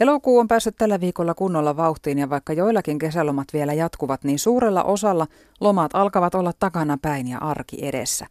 [0.00, 4.82] Elokuu on päässyt tällä viikolla kunnolla vauhtiin ja vaikka joillakin kesälomat vielä jatkuvat, niin suurella
[4.82, 5.26] osalla
[5.60, 8.26] lomat alkavat olla takana päin ja arki edessä.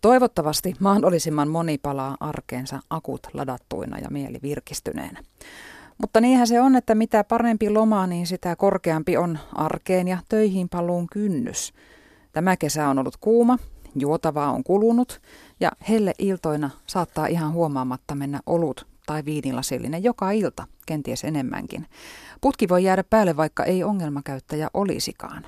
[0.00, 5.22] Toivottavasti mahdollisimman moni palaa arkeensa akut ladattuina ja mieli virkistyneenä.
[5.98, 10.68] Mutta niinhän se on, että mitä parempi loma, niin sitä korkeampi on arkeen ja töihin
[10.68, 11.72] paluun kynnys.
[12.32, 13.58] Tämä kesä on ollut kuuma,
[13.96, 15.20] juotavaa on kulunut
[15.60, 21.86] ja helle iltoina saattaa ihan huomaamatta mennä olut tai viinilasillinen joka ilta, kenties enemmänkin.
[22.40, 25.46] Putki voi jäädä päälle, vaikka ei ongelmakäyttäjä olisikaan.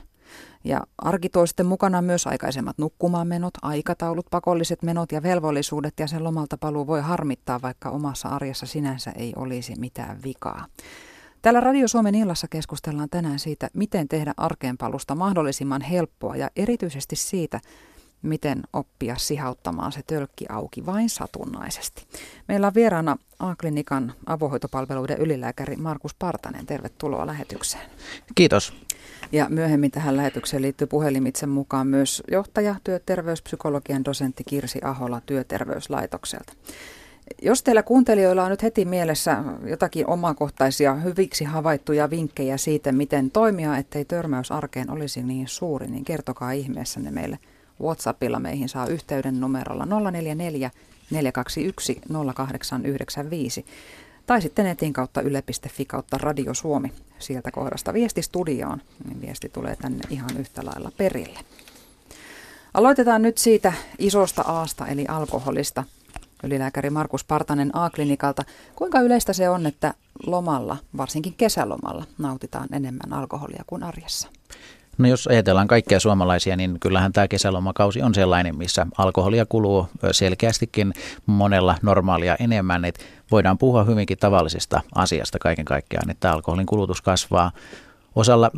[0.65, 6.25] Ja arki tuo sitten mukana myös aikaisemmat nukkumaanmenot, aikataulut, pakolliset menot ja velvollisuudet ja sen
[6.25, 10.67] lomalta paluu voi harmittaa, vaikka omassa arjessa sinänsä ei olisi mitään vikaa.
[11.43, 17.61] Täällä Radio Suomen illassa keskustellaan tänään siitä, miten tehdä arkeenpalusta mahdollisimman helppoa ja erityisesti siitä,
[18.27, 22.07] miten oppia sihauttamaan se tölkki auki vain satunnaisesti.
[22.49, 26.67] Meillä on vieraana A-klinikan avohoitopalveluiden ylilääkäri Markus Partanen.
[26.67, 27.91] Tervetuloa lähetykseen.
[28.35, 28.73] Kiitos.
[29.33, 36.53] Ja myöhemmin tähän lähetykseen liittyy puhelimitsen mukaan myös johtaja, työterveyspsykologian dosentti Kirsi Ahola työterveyslaitokselta.
[37.43, 43.77] Jos teillä kuuntelijoilla on nyt heti mielessä jotakin omakohtaisia hyviksi havaittuja vinkkejä siitä, miten toimia,
[43.77, 47.39] ettei törmäys arkeen olisi niin suuri, niin kertokaa ihmeessä ne meille–
[47.83, 50.71] WhatsAppilla meihin saa yhteyden numerolla 044
[51.11, 52.01] 421
[52.35, 53.67] 0895
[54.27, 56.93] tai sitten netin kautta yle.fi kautta Radio Suomi.
[57.19, 61.39] Sieltä kohdasta viesti studioon, niin viesti tulee tänne ihan yhtä lailla perille.
[62.75, 65.85] Aloitetaan nyt siitä isosta aasta eli alkoholista.
[66.43, 68.45] Ylilääkäri Markus Partanen A-klinikalta.
[68.75, 69.95] Kuinka yleistä se on, että
[70.27, 74.29] lomalla, varsinkin kesälomalla, nautitaan enemmän alkoholia kuin arjessa?
[74.99, 80.93] No jos ajatellaan kaikkia suomalaisia, niin kyllähän tämä kesälomakausi on sellainen, missä alkoholia kuluu selkeästikin
[81.27, 82.85] monella normaalia enemmän.
[82.85, 87.53] Että voidaan puhua hyvinkin tavallisesta asiasta kaiken kaikkiaan, että alkoholin kulutus kasvaa.
[88.15, 88.51] Osalla,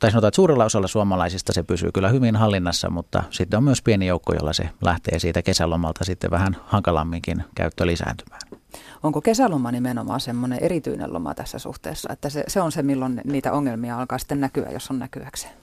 [0.00, 3.82] tai sanotaan, että suurella osalla suomalaisista se pysyy kyllä hyvin hallinnassa, mutta sitten on myös
[3.82, 8.40] pieni joukko, jolla se lähtee siitä kesälomalta sitten vähän hankalamminkin käyttö lisääntymään.
[9.02, 13.52] Onko kesäloma nimenomaan semmoinen erityinen loma tässä suhteessa, että se, se on se, milloin niitä
[13.52, 15.54] ongelmia alkaa sitten näkyä, jos on näkyäkseen?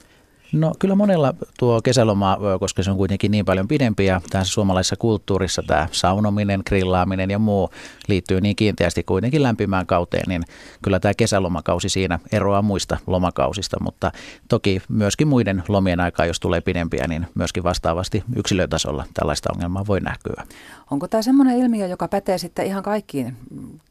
[0.53, 4.95] No kyllä monella tuo kesäloma, koska se on kuitenkin niin paljon pidempi ja tässä suomalaisessa
[4.95, 7.69] kulttuurissa tämä saunominen, grillaaminen ja muu
[8.07, 10.43] liittyy niin kiinteästi kuitenkin lämpimään kauteen, niin
[10.81, 14.11] kyllä tämä kesälomakausi siinä eroaa muista lomakausista, mutta
[14.49, 19.99] toki myöskin muiden lomien aikaa, jos tulee pidempiä, niin myöskin vastaavasti yksilötasolla tällaista ongelmaa voi
[19.99, 20.43] näkyä.
[20.91, 23.35] Onko tämä semmoinen ilmiö, joka pätee sitten ihan kaikkiin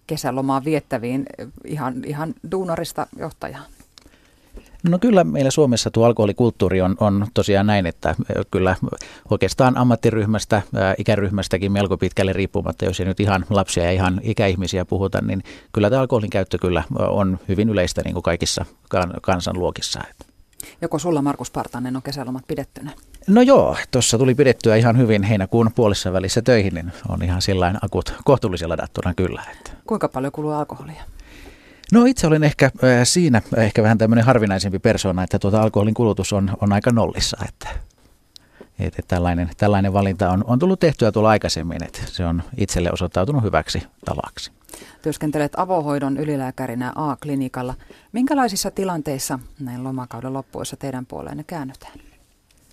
[0.06, 1.27] kesälomaa viettäviin
[1.65, 3.65] ihan, ihan duunarista johtajaan?
[4.88, 8.14] No kyllä meillä Suomessa tuo alkoholikulttuuri on, on tosiaan näin, että
[8.50, 8.76] kyllä
[9.30, 10.62] oikeastaan ammattiryhmästä,
[10.98, 15.42] ikäryhmästäkin melko pitkälle riippumatta, jos ei nyt ihan lapsia ja ihan ikäihmisiä puhuta, niin
[15.72, 18.64] kyllä tämä alkoholin käyttö kyllä on hyvin yleistä niin kuin kaikissa
[19.22, 20.00] kansanluokissa.
[20.82, 22.91] Joko sulla Markus Partanen on kesälomat pidettynä?
[23.26, 27.76] No joo, tuossa tuli pidettyä ihan hyvin heinäkuun puolessa välissä töihin, niin on ihan sillain
[27.82, 29.42] akut kohtuullisia ladattuna kyllä.
[29.52, 29.70] Että.
[29.86, 31.02] Kuinka paljon kuluu alkoholia?
[31.92, 36.32] No itse olen ehkä äh, siinä ehkä vähän tämmöinen harvinaisempi persona, että tuota alkoholin kulutus
[36.32, 37.68] on, on aika nollissa, että,
[38.78, 43.42] että tällainen, tällainen valinta on, on tullut tehtyä tuolla aikaisemmin, että se on itselle osoittautunut
[43.42, 44.52] hyväksi tavaksi.
[45.02, 47.74] Työskentelet avohoidon ylilääkärinä A-klinikalla.
[48.12, 52.09] Minkälaisissa tilanteissa näin lomakauden loppuessa teidän puoleenne käännytään?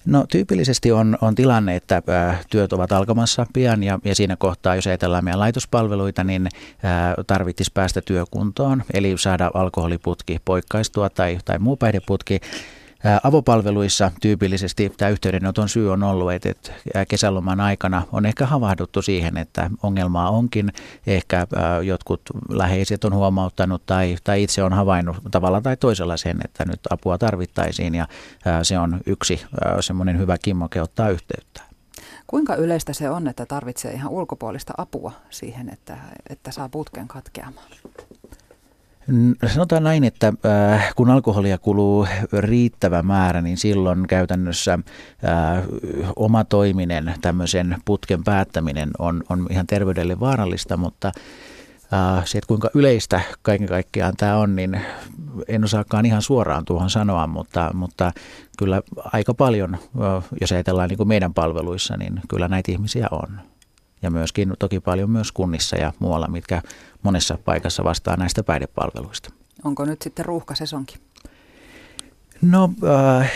[0.08, 4.36] No tyypillisesti on, on tilanne, että ää, äh, työt ovat alkamassa pian ja, ja siinä
[4.36, 6.48] kohtaa, jos ajatellaan meidän laitospalveluita, niin
[6.84, 12.40] ää, äh, tarvitsisi päästä työkuntoon, eli saada alkoholiputki poikkaistua tai, tai muu päihdeputki.
[13.24, 16.72] Avopalveluissa tyypillisesti tämä yhteydenoton syy on ollut, että
[17.08, 20.74] kesäloman aikana on ehkä havahduttu siihen, että ongelmaa onkin.
[21.08, 21.48] Ehkä
[21.84, 26.80] jotkut läheiset on huomauttanut tai, tai itse on havainnut tavalla tai toisella sen, että nyt
[26.90, 28.08] apua tarvittaisiin ja
[28.64, 29.42] se on yksi
[29.80, 31.62] semmoinen hyvä kimmoke ottaa yhteyttä.
[32.28, 35.98] Kuinka yleistä se on, että tarvitsee ihan ulkopuolista apua siihen, että,
[36.30, 37.68] että saa putken katkeamaan?
[39.54, 40.34] Sanotaan näin, että
[40.74, 45.64] äh, kun alkoholia kuluu riittävä määrä, niin silloin käytännössä äh,
[46.16, 51.12] oma toiminen, tämmöisen putken päättäminen on, on ihan terveydelle vaarallista, mutta
[51.94, 54.82] äh, se, että kuinka yleistä kaiken kaikkiaan tämä on, niin
[55.48, 58.12] en osaakaan ihan suoraan tuohon sanoa, mutta, mutta
[58.58, 58.82] kyllä
[59.14, 59.78] aika paljon,
[60.42, 63.42] jos ajatellaan niin kuin meidän palveluissa, niin kyllä näitä ihmisiä on
[64.02, 66.62] ja myöskin toki paljon myös kunnissa ja muualla, mitkä
[67.04, 69.30] monessa paikassa vastaa näistä päihdepalveluista.
[69.64, 71.00] Onko nyt sitten ruuhkasesonkin?
[72.42, 72.70] No
[73.20, 73.32] äh,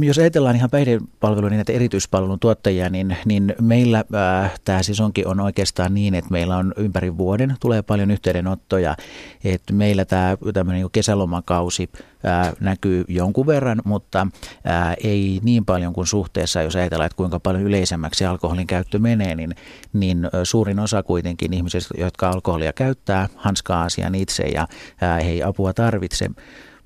[0.00, 4.04] jos ajatellaan ihan päihdepalveluiden näitä erityispalvelun tuottajia, niin, niin meillä
[4.42, 8.96] äh, tämä sisonkin on oikeastaan niin, että meillä on ympäri vuoden tulee paljon yhteydenottoja.
[9.44, 11.90] Että meillä tämä tämmöinen kesälomakausi
[12.26, 14.26] äh, näkyy jonkun verran, mutta
[14.66, 19.34] äh, ei niin paljon kuin suhteessa, jos ajatellaan, että kuinka paljon yleisemmäksi alkoholin käyttö menee,
[19.34, 19.54] niin,
[19.92, 24.66] niin äh, suurin osa kuitenkin ihmisistä, jotka alkoholia käyttää, hanskaa asian itse ja
[25.02, 26.30] äh, ei apua tarvitse.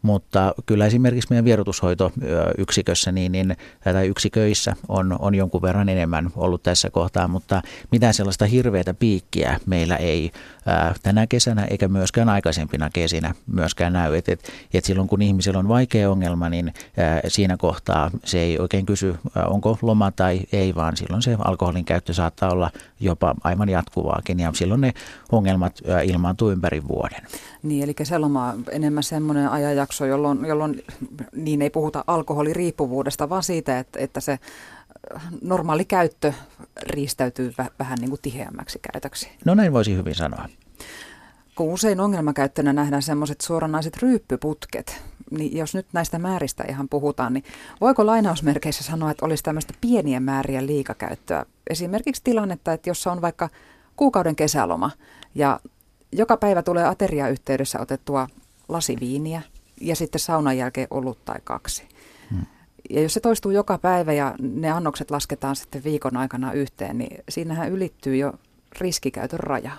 [0.02, 6.62] Mutta kyllä esimerkiksi meidän vierotushoitoyksikössä niin, niin, tai yksiköissä on, on jonkun verran enemmän ollut
[6.62, 10.31] tässä kohtaa, mutta mitään sellaista hirveätä piikkiä meillä ei
[10.66, 14.16] ää, tänä kesänä eikä myöskään aikaisempina kesinä myöskään näy.
[14.16, 18.58] Et, et, et silloin kun ihmisellä on vaikea ongelma, niin ää, siinä kohtaa se ei
[18.58, 22.70] oikein kysy, ää, onko loma tai ei, vaan silloin se alkoholin käyttö saattaa olla
[23.00, 24.93] jopa aivan jatkuvaakin ja silloin ne
[25.32, 27.22] ongelmat ää, ilmaantuu ympäri vuoden.
[27.62, 30.85] Niin, eli kesäloma on enemmän semmoinen ajanjakso, jolloin, jolloin
[31.37, 34.38] niin ei puhuta alkoholiriippuvuudesta, vaan siitä, että, että se
[35.43, 36.32] normaali käyttö
[36.82, 39.29] riistäytyy vähän niin kuin tiheämmäksi käytöksi.
[39.44, 40.49] No näin voisi hyvin sanoa.
[41.55, 47.44] Kun usein ongelmakäyttönä nähdään semmoiset suoranaiset ryyppyputket, niin jos nyt näistä määristä ihan puhutaan, niin
[47.81, 51.47] voiko lainausmerkeissä sanoa, että olisi tämmöistä pieniä määriä liikakäyttöä?
[51.70, 53.49] Esimerkiksi tilannetta, että jos on vaikka
[53.97, 54.91] kuukauden kesäloma
[55.35, 55.61] ja
[56.12, 58.29] joka päivä tulee ateriayhteydessä otettua
[58.69, 59.43] lasi viiniä
[59.81, 61.82] ja sitten saunan jälkeen ollut tai kaksi.
[62.31, 62.47] Hmm.
[62.91, 67.25] Ja jos se toistuu joka päivä ja ne annokset lasketaan sitten viikon aikana yhteen, niin
[67.29, 68.32] siinähän ylittyy jo
[68.81, 69.73] riskikäytön raja.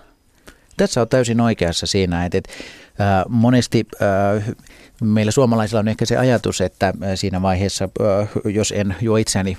[0.77, 2.53] Tässä on täysin oikeassa siinä, että, että
[3.01, 4.56] äh, monesti äh,
[5.03, 7.89] Meillä suomalaisilla on ehkä se ajatus, että äh, siinä vaiheessa,
[8.21, 9.57] äh, jos en juo itseäni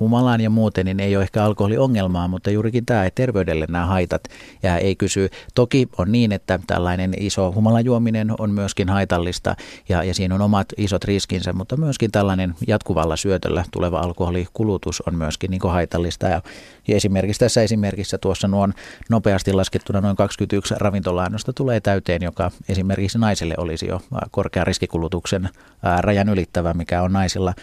[0.00, 4.22] humalaan ja muuten, niin ei ole ehkä alkoholiongelmaa, mutta juurikin tämä, että terveydelle nämä haitat
[4.62, 5.28] ja ei kysy.
[5.54, 9.56] Toki on niin, että tällainen iso humalajuominen on myöskin haitallista
[9.88, 15.14] ja, ja siinä on omat isot riskinsä, mutta myöskin tällainen jatkuvalla syötöllä tuleva alkoholikulutus on
[15.14, 16.26] myöskin niin haitallista.
[16.26, 16.42] Ja,
[16.88, 18.74] ja esimerkiksi tässä esimerkissä tuossa nuon
[19.10, 24.00] nopeasti laskettuna noin 21 ravintolaannosta tulee täyteen, joka esimerkiksi naiselle olisi jo
[24.30, 25.48] korkea riskikulutuksen
[26.00, 27.54] rajan ylittävä, mikä on naisilla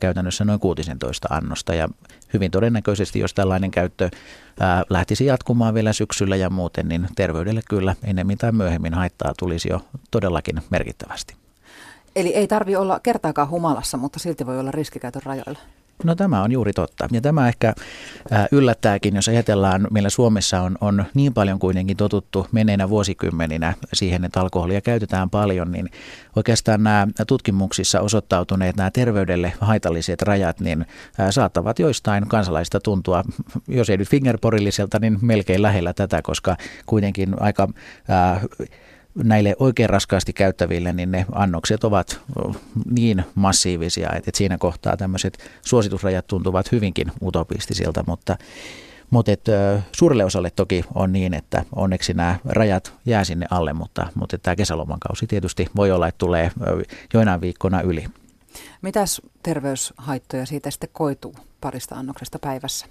[0.00, 1.74] käytännössä noin 16 annosta.
[1.74, 1.88] Ja
[2.32, 4.10] hyvin todennäköisesti, jos tällainen käyttö
[4.90, 9.80] lähtisi jatkumaan vielä syksyllä ja muuten, niin terveydelle kyllä enemmän tai myöhemmin haittaa tulisi jo
[10.10, 11.34] todellakin merkittävästi.
[12.16, 15.58] Eli ei tarvi olla kertaakaan humalassa, mutta silti voi olla riskikäytön rajoilla.
[16.04, 17.08] No tämä on juuri totta.
[17.12, 17.74] Ja tämä ehkä
[18.52, 24.40] yllättääkin, jos ajatellaan, meillä Suomessa on, on niin paljon kuitenkin totuttu meneinä vuosikymmeninä siihen, että
[24.40, 25.90] alkoholia käytetään paljon, niin
[26.36, 30.86] oikeastaan nämä tutkimuksissa osoittautuneet nämä terveydelle haitalliset rajat, niin
[31.30, 33.24] saattavat joistain kansalaista tuntua,
[33.68, 36.56] jos ei nyt fingerporilliselta, niin melkein lähellä tätä, koska
[36.86, 37.68] kuitenkin aika
[39.22, 42.20] näille oikein raskaasti käyttäville, niin ne annokset ovat
[42.90, 48.36] niin massiivisia, että siinä kohtaa tämmöiset suositusrajat tuntuvat hyvinkin utopistisilta, mutta
[49.10, 49.44] mutta et,
[49.92, 54.56] suurelle osalle toki on niin, että onneksi nämä rajat jää sinne alle, mutta, mutta tämä
[54.56, 56.50] kesälomakausi tietysti voi olla, että tulee
[57.14, 58.06] joinain viikkona yli.
[58.82, 62.86] Mitäs terveyshaittoja siitä sitten koituu parista annoksesta päivässä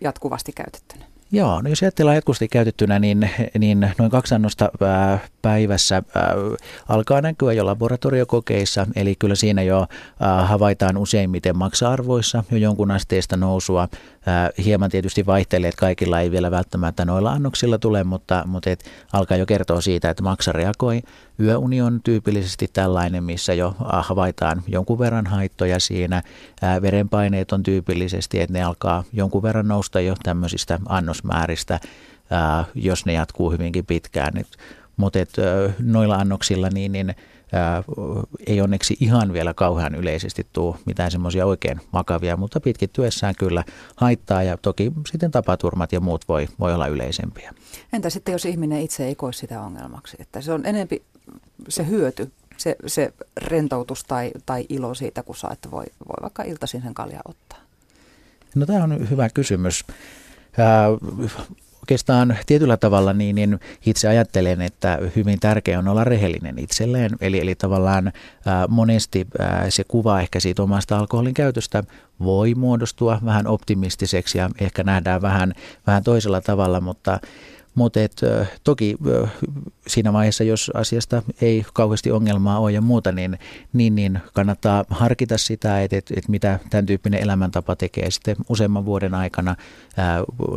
[0.00, 1.04] jatkuvasti käytettynä?
[1.32, 4.70] Joo, no jos ajatellaan jatkuvasti käytettynä, niin, niin noin kaksi annosta
[5.42, 6.02] päivässä
[6.88, 9.86] alkaa näkyä jo laboratoriokokeissa, eli kyllä siinä jo
[10.42, 13.88] havaitaan useimmiten maksa-arvoissa jo jonkun asteista nousua.
[14.64, 19.36] Hieman tietysti vaihtelee, että kaikilla ei vielä välttämättä noilla annoksilla tule, mutta, mutta et alkaa
[19.36, 21.02] jo kertoa siitä, että maksa reagoi.
[21.40, 26.22] Yöuni on tyypillisesti tällainen, missä jo havaitaan jonkun verran haittoja siinä.
[26.82, 31.80] Verenpaineet on tyypillisesti, että ne alkaa jonkun verran nousta jo tämmöisistä annosmääristä,
[32.74, 34.32] jos ne jatkuu hyvinkin pitkään.
[34.96, 35.18] Mutta
[35.78, 37.14] noilla annoksilla niin, niin
[37.52, 37.82] ää,
[38.46, 43.64] ei onneksi ihan vielä kauhean yleisesti tule mitään semmoisia oikein vakavia, mutta pitkittyessään kyllä
[43.96, 47.54] haittaa ja toki sitten tapaturmat ja muut voi, voi olla yleisempiä.
[47.92, 51.02] Entä sitten jos ihminen itse ei koe sitä ongelmaksi, että se on enempi
[51.68, 56.42] se hyöty, se, se rentoutus tai, tai ilo siitä, kun saa, että voi, voi vaikka
[56.42, 57.58] iltaisin sen kalja ottaa?
[58.54, 59.84] No tämä on hyvä kysymys.
[60.58, 61.30] Äh,
[61.82, 67.10] oikeastaan tietyllä tavalla niin, niin itse ajattelen, että hyvin tärkeää on olla rehellinen itselleen.
[67.20, 68.12] Eli, eli tavallaan
[68.46, 71.84] ää, monesti ää, se kuva ehkä siitä omasta alkoholin käytöstä
[72.20, 75.54] voi muodostua vähän optimistiseksi ja ehkä nähdään vähän,
[75.86, 77.20] vähän toisella tavalla, mutta
[77.80, 78.20] Mutta et,
[78.64, 78.96] toki
[79.86, 83.38] siinä vaiheessa, jos asiasta ei kauheasti ongelmaa ole ja muuta, niin,
[83.72, 88.84] niin, niin kannattaa harkita sitä, että, että, että mitä tämän tyyppinen elämäntapa tekee sitten useamman
[88.84, 89.56] vuoden aikana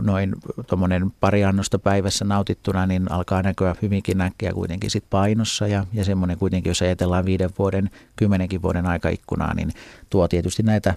[0.01, 0.35] noin
[0.67, 6.03] tuommoinen pari annosta päivässä nautittuna, niin alkaa näkyä hyvinkin näkkiä kuitenkin sit painossa ja, ja
[6.03, 9.71] semmoinen kuitenkin, jos ajatellaan viiden vuoden, kymmenenkin vuoden aikaikkunaa, niin
[10.09, 10.95] tuo tietysti näitä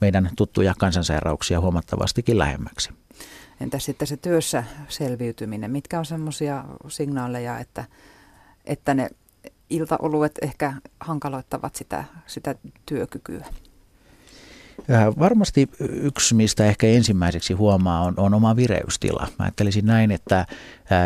[0.00, 2.90] meidän tuttuja kansansairauksia huomattavastikin lähemmäksi.
[3.60, 5.70] Entä sitten se työssä selviytyminen?
[5.70, 7.84] Mitkä on semmoisia signaaleja, että,
[8.64, 9.10] että ne
[9.70, 12.54] iltaoluet ehkä hankaloittavat sitä, sitä
[12.86, 13.46] työkykyä?
[15.18, 19.26] Varmasti yksi, mistä ehkä ensimmäiseksi huomaa, on, on oma vireystila.
[19.38, 20.46] Mä ajattelisin näin, että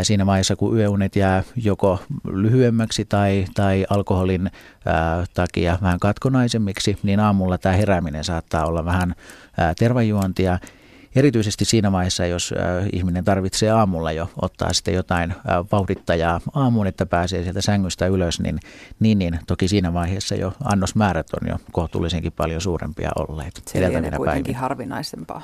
[0.03, 2.01] siinä vaiheessa, kun yöunet jää joko
[2.33, 4.51] lyhyemmäksi tai, tai alkoholin
[4.87, 9.15] ää, takia vähän katkonaisemmiksi, niin aamulla tämä herääminen saattaa olla vähän
[9.59, 10.59] ää, tervajuontia–
[11.17, 12.55] erityisesti siinä vaiheessa, jos
[12.93, 15.35] ihminen tarvitsee aamulla jo ottaa sitten jotain
[15.73, 18.59] vauhdittajaa aamuun, että pääsee sieltä sängystä ylös, niin,
[19.01, 23.63] niin, niin toki siinä vaiheessa jo annosmäärät on jo kohtuullisenkin paljon suurempia olleet.
[23.67, 24.59] Se on kuitenkin päivinä.
[24.59, 25.43] harvinaisempaa.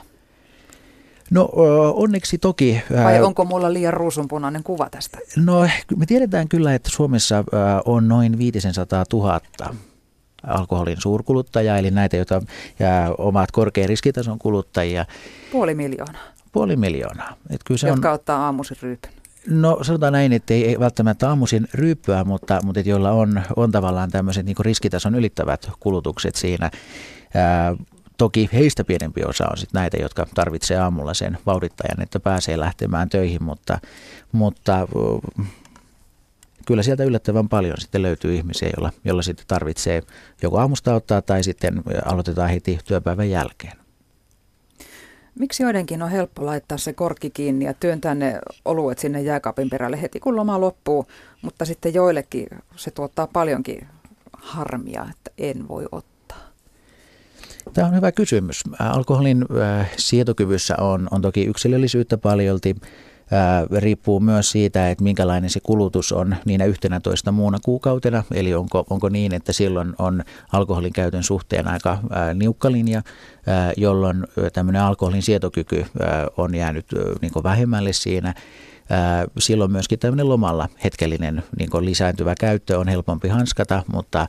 [1.31, 1.49] No
[1.95, 2.83] onneksi toki.
[3.05, 5.19] Vai onko mulla liian ruusunpunainen kuva tästä?
[5.37, 5.61] No
[5.97, 7.45] me tiedetään kyllä, että Suomessa
[7.85, 9.41] on noin 500 000
[10.47, 12.43] alkoholin suurkuluttaja, eli näitä, joita
[12.79, 15.07] ja omat korkean riskitason kuluttajia.
[15.53, 16.23] Puoli miljoonaa.
[16.53, 17.37] Puoli miljoonaa.
[17.51, 19.11] Et kyllä se Jotka on, ottaa aamuisin ryypyn.
[19.49, 23.73] No sanotaan näin, että ei, ei välttämättä aamuisin ryyppyä, mutta, mutta et joilla on, on
[23.73, 26.71] tavallaan tämmöiset niin riskitason ylittävät kulutukset siinä.
[27.35, 27.77] Ää,
[28.17, 33.09] toki heistä pienempi osa on sitten näitä, jotka tarvitsee aamulla sen vauhdittajan, että pääsee lähtemään
[33.09, 33.79] töihin, mutta,
[34.33, 34.89] mutta
[36.67, 40.03] kyllä sieltä yllättävän paljon sitten löytyy ihmisiä, joilla, joilla sitten tarvitsee
[40.43, 43.77] joko aamusta ottaa tai sitten aloitetaan heti työpäivän jälkeen.
[45.39, 50.03] Miksi joidenkin on helppo laittaa se korkki kiinni ja työntää ne oluet sinne jääkaapin perälle
[50.03, 51.07] heti kun loma loppuu,
[51.43, 53.87] mutta sitten joillekin se tuottaa paljonkin
[54.33, 56.15] harmia, että en voi ottaa?
[57.75, 58.63] Tämä on hyvä kysymys.
[58.79, 59.45] Alkoholin
[59.97, 62.77] sietokyvyssä on, on toki yksilöllisyyttä paljolti
[63.79, 68.25] riippuu myös siitä, että minkälainen se kulutus on niinä yhtenä toista muuna kuukautena.
[68.35, 71.99] Eli onko, onko niin, että silloin on alkoholin käytön suhteen aika
[72.35, 73.03] niukka linja,
[73.77, 75.87] jolloin tämmöinen alkoholin sietokyky
[76.37, 76.87] on jäänyt
[77.23, 78.35] niin vähemmälle siinä
[79.39, 84.27] silloin myöskin tämmöinen lomalla hetkellinen niin lisääntyvä käyttö on helpompi hanskata, mutta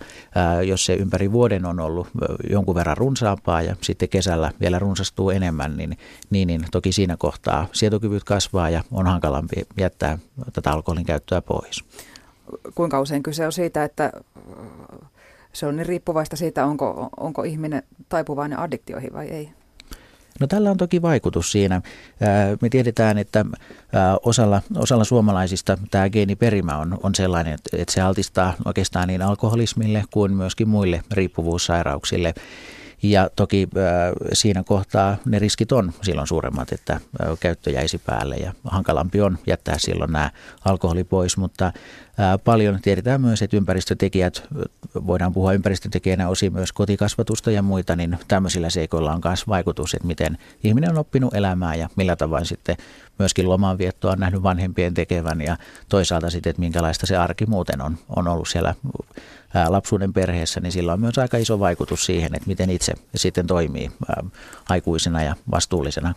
[0.67, 2.07] jos se ympäri vuoden on ollut
[2.49, 5.97] jonkun verran runsaampaa ja sitten kesällä vielä runsastuu enemmän, niin,
[6.29, 10.17] niin, niin toki siinä kohtaa sietokyvyt kasvaa ja on hankalampi jättää
[10.53, 11.83] tätä alkoholin käyttöä pois.
[12.75, 14.11] Kuinka usein kyse on siitä, että
[15.53, 19.49] se on niin riippuvaista siitä, onko, onko ihminen taipuvainen addiktioihin vai ei?
[20.39, 21.81] No tällä on toki vaikutus siinä.
[22.61, 23.45] Me tiedetään, että
[24.23, 30.33] osalla, osalla suomalaisista tämä geeniperimä on, on sellainen, että se altistaa oikeastaan niin alkoholismille kuin
[30.33, 32.33] myöskin muille riippuvuussairauksille.
[33.11, 33.67] Ja toki
[34.33, 36.99] siinä kohtaa ne riskit on silloin suuremmat, että
[37.39, 40.31] käyttö jäisi päälle ja hankalampi on jättää silloin nämä
[40.65, 41.73] alkoholi pois, mutta
[42.43, 44.43] paljon tiedetään myös, että ympäristötekijät,
[45.07, 50.07] voidaan puhua ympäristötekijänä osin myös kotikasvatusta ja muita, niin tämmöisillä seikoilla on myös vaikutus, että
[50.07, 52.77] miten ihminen on oppinut elämää ja millä tavoin sitten
[53.19, 55.57] myöskin lomanviettoa on nähnyt vanhempien tekevän ja
[55.89, 58.75] toisaalta sitten, että minkälaista se arki muuten on, on ollut siellä
[59.67, 63.91] lapsuuden perheessä, niin sillä on myös aika iso vaikutus siihen, että miten itse sitten toimii
[64.69, 66.13] aikuisena ja vastuullisena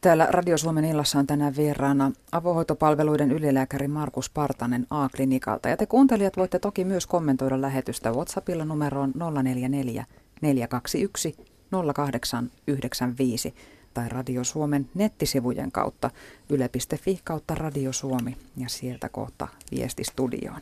[0.00, 5.68] Täällä Radio Suomen illassa on tänään vieraana avohoitopalveluiden ylilääkäri Markus Partanen A-klinikalta.
[5.68, 9.12] Ja te kuuntelijat voitte toki myös kommentoida lähetystä WhatsAppilla numeroon
[9.42, 10.04] 044
[10.42, 11.36] 421
[11.94, 13.54] 0895
[13.94, 16.10] tai Radio Suomen nettisivujen kautta
[16.50, 20.60] yle.fi kautta Radio Suomi ja sieltä kohta viestistudioon.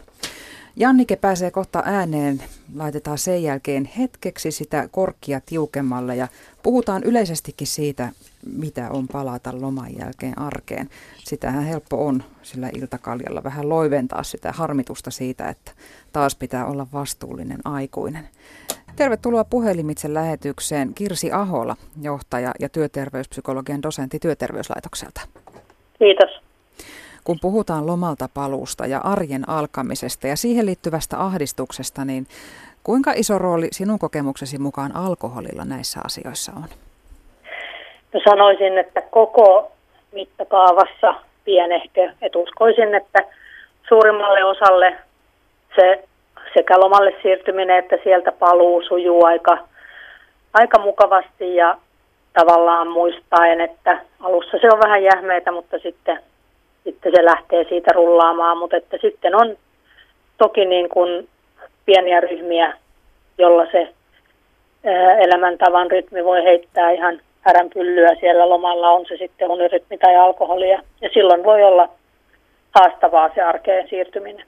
[0.77, 2.43] Jannike pääsee kohta ääneen.
[2.75, 6.29] Laitetaan sen jälkeen hetkeksi sitä korkkia tiukemmalle ja
[6.63, 8.09] puhutaan yleisestikin siitä,
[8.57, 10.91] mitä on palata loman jälkeen arkeen.
[11.19, 15.73] Sitähän helppo on sillä iltakaljalla vähän loiventaa sitä harmitusta siitä, että
[16.13, 18.29] taas pitää olla vastuullinen aikuinen.
[18.97, 25.21] Tervetuloa puhelimitse lähetykseen Kirsi Ahola, johtaja ja työterveyspsykologian dosentti Työterveyslaitokselta.
[25.99, 26.44] Kiitos.
[27.25, 32.27] Kun puhutaan lomalta paluusta ja arjen alkamisesta ja siihen liittyvästä ahdistuksesta, niin
[32.85, 36.69] kuinka iso rooli sinun kokemuksesi mukaan alkoholilla näissä asioissa on?
[38.15, 39.73] No sanoisin, että koko
[40.13, 41.15] mittakaavassa
[41.45, 42.13] pienehkö.
[42.23, 43.19] Et uskoisin, että
[43.89, 44.99] suurimmalle osalle
[45.77, 46.05] se
[46.55, 49.59] sekä lomalle siirtyminen että sieltä paluu sujuu aika,
[50.55, 51.79] aika mukavasti ja
[52.33, 56.19] tavallaan muistaen, että alussa se on vähän jähmeitä, mutta sitten,
[56.85, 59.57] sitten se lähtee siitä rullaamaan, mutta että sitten on
[60.39, 61.29] toki niin kuin
[61.85, 62.75] pieniä ryhmiä,
[63.39, 63.89] jolla se
[65.19, 70.83] elämäntavan rytmi voi heittää ihan häränpyllyä siellä lomalla, on se sitten unirytmi tai alkoholia.
[71.01, 71.89] Ja silloin voi olla
[72.71, 74.47] haastavaa se arkeen siirtyminen.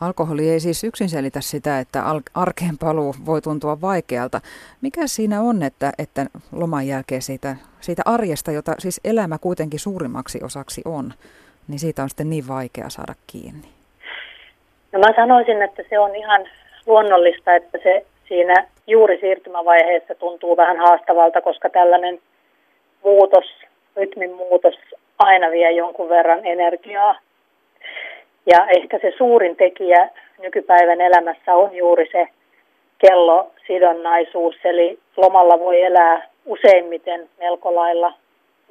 [0.00, 2.02] Alkoholi ei siis yksin selitä sitä, että
[2.34, 4.40] arkeen paluu voi tuntua vaikealta.
[4.80, 10.38] Mikä siinä on, että, että loman jälkeen siitä, siitä arjesta, jota siis elämä kuitenkin suurimmaksi
[10.44, 11.12] osaksi on,
[11.68, 13.68] niin siitä on sitten niin vaikea saada kiinni?
[14.92, 16.48] No mä sanoisin, että se on ihan
[16.86, 22.18] luonnollista, että se siinä juuri siirtymävaiheessa tuntuu vähän haastavalta, koska tällainen
[23.04, 23.44] muutos,
[23.96, 24.74] rytmin muutos
[25.18, 27.18] aina vie jonkun verran energiaa.
[28.46, 30.08] Ja ehkä se suurin tekijä
[30.42, 32.28] nykypäivän elämässä on juuri se
[32.98, 38.12] kellosidonnaisuus, eli lomalla voi elää useimmiten melko lailla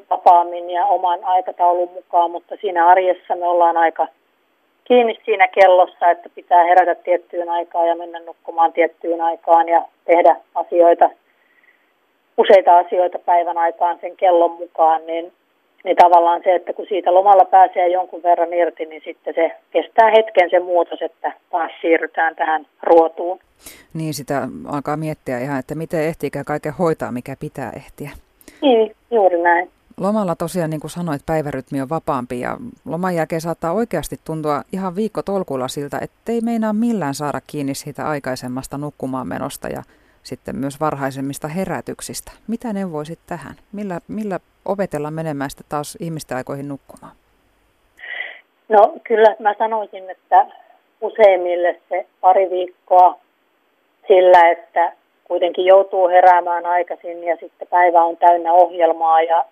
[0.09, 4.07] vapaammin ja oman aikataulun mukaan, mutta siinä arjessa me ollaan aika
[4.83, 10.35] kiinni siinä kellossa, että pitää herätä tiettyyn aikaan ja mennä nukkumaan tiettyyn aikaan ja tehdä
[10.55, 11.09] asioita,
[12.37, 15.31] useita asioita päivän aikaan sen kellon mukaan, niin,
[15.83, 20.11] niin tavallaan se, että kun siitä lomalla pääsee jonkun verran irti, niin sitten se kestää
[20.11, 23.39] hetken se muutos, että taas siirrytään tähän ruotuun.
[23.93, 28.09] Niin, sitä alkaa miettiä ihan, että miten ehtiikään kaiken hoitaa, mikä pitää ehtiä.
[28.61, 29.69] Niin, juuri näin.
[30.03, 34.95] Lomalla tosiaan, niin kuin sanoit, päivärytmi on vapaampi ja loman jälkeen saattaa oikeasti tuntua ihan
[34.95, 39.83] viikko tolkulla siltä, ettei meinaa millään saada kiinni siitä aikaisemmasta nukkumaan menosta ja
[40.23, 42.31] sitten myös varhaisemmista herätyksistä.
[42.47, 43.55] Mitä neuvoisit tähän?
[43.71, 47.15] Millä, millä opetellaan menemään sitten taas ihmisten aikoihin nukkumaan?
[48.69, 50.45] No kyllä mä sanoisin, että
[51.01, 53.19] useimmille se pari viikkoa
[54.07, 54.93] sillä, että
[55.23, 59.45] kuitenkin joutuu heräämään aikaisin ja sitten päivä on täynnä ohjelmaa ja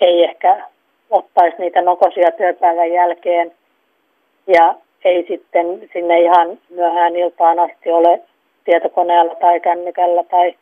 [0.00, 0.64] ei ehkä
[1.10, 3.52] ottaisi niitä nokosia työpäivän jälkeen.
[4.46, 8.20] Ja ei sitten sinne ihan myöhään iltaan asti ole
[8.64, 10.54] tietokoneella tai kännykällä tai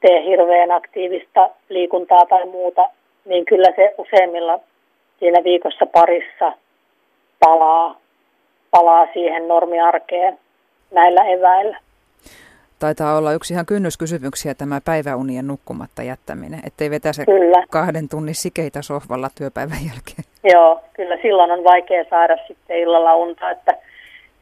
[0.00, 2.90] tee hirveän aktiivista liikuntaa tai muuta,
[3.24, 4.60] niin kyllä se useimmilla
[5.18, 6.52] siinä viikossa parissa
[7.40, 7.96] palaa,
[8.70, 10.38] palaa siihen normiarkeen
[10.90, 11.78] näillä eväillä
[12.84, 17.64] taitaa olla yksi ihan kynnyskysymyksiä tämä päiväunien nukkumatta jättäminen, ettei vetäse kyllä.
[17.70, 20.24] kahden tunnin sikeitä sohvalla työpäivän jälkeen.
[20.54, 23.72] Joo, kyllä silloin on vaikea saada sitten illalla unta, että,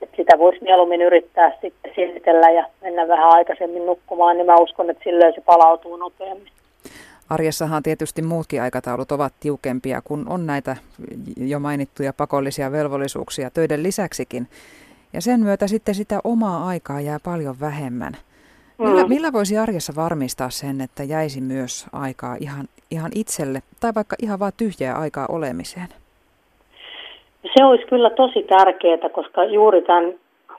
[0.03, 4.91] että sitä voisi mieluummin yrittää sitten siirtellä ja mennä vähän aikaisemmin nukkumaan, niin mä uskon,
[4.91, 6.49] että silloin se palautuu nopeammin.
[7.31, 10.77] Arjessahan tietysti muutkin aikataulut ovat tiukempia, kun on näitä
[11.37, 14.49] jo mainittuja pakollisia velvollisuuksia töiden lisäksikin.
[15.13, 18.17] Ja sen myötä sitten sitä omaa aikaa jää paljon vähemmän.
[18.89, 24.17] Millä, millä voisi arjessa varmistaa sen, että jäisi myös aikaa ihan, ihan itselle tai vaikka
[24.23, 25.89] ihan vaan tyhjää aikaa olemiseen?
[27.57, 30.15] Se olisi kyllä tosi tärkeää, koska juuri tämän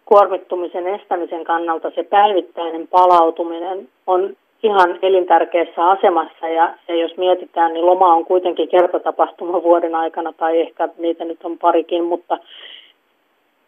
[0.06, 7.86] kuormittumisen estämisen kannalta se päivittäinen palautuminen on ihan elintärkeässä asemassa ja, ja jos mietitään, niin
[7.86, 12.38] loma on kuitenkin kertotapahtuma vuoden aikana tai ehkä niitä nyt on parikin, mutta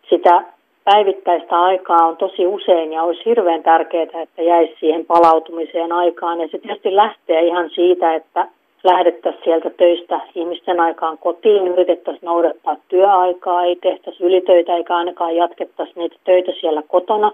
[0.09, 0.43] sitä
[0.85, 6.41] päivittäistä aikaa on tosi usein ja olisi hirveän tärkeää, että jäisi siihen palautumiseen aikaan.
[6.41, 8.47] Ja se tietysti lähtee ihan siitä, että
[8.83, 15.93] lähdettäisiin sieltä töistä ihmisten aikaan kotiin, yritettäisiin noudattaa työaikaa, ei tehtäisi ylitöitä eikä ainakaan jatkettaisi
[15.95, 17.31] niitä töitä siellä kotona.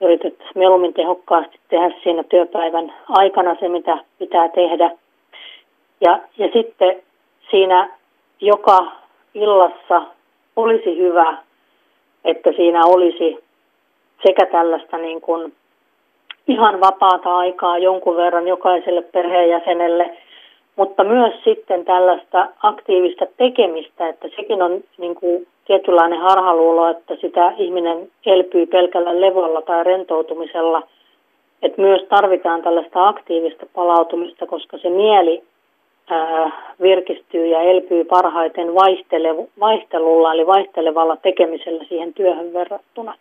[0.00, 4.90] Yritettäisiin mieluummin tehokkaasti tehdä siinä työpäivän aikana se, mitä pitää tehdä.
[6.00, 7.02] Ja, ja sitten
[7.50, 7.90] siinä
[8.40, 8.92] joka
[9.34, 10.02] illassa
[10.56, 11.36] olisi hyvä
[12.24, 13.38] että siinä olisi
[14.26, 15.52] sekä tällaista niin kuin
[16.48, 20.16] ihan vapaata aikaa jonkun verran jokaiselle perheenjäsenelle,
[20.76, 27.52] mutta myös sitten tällaista aktiivista tekemistä, että sekin on niin kuin tietynlainen harhaluulo, että sitä
[27.58, 30.82] ihminen elpyy pelkällä levolla tai rentoutumisella.
[31.62, 35.42] Että myös tarvitaan tällaista aktiivista palautumista, koska se mieli
[36.82, 38.74] virkistyy ja elpyy parhaiten
[39.60, 43.14] vaihtelulla, eli vaihtelevalla tekemisellä siihen työhön verrattuna.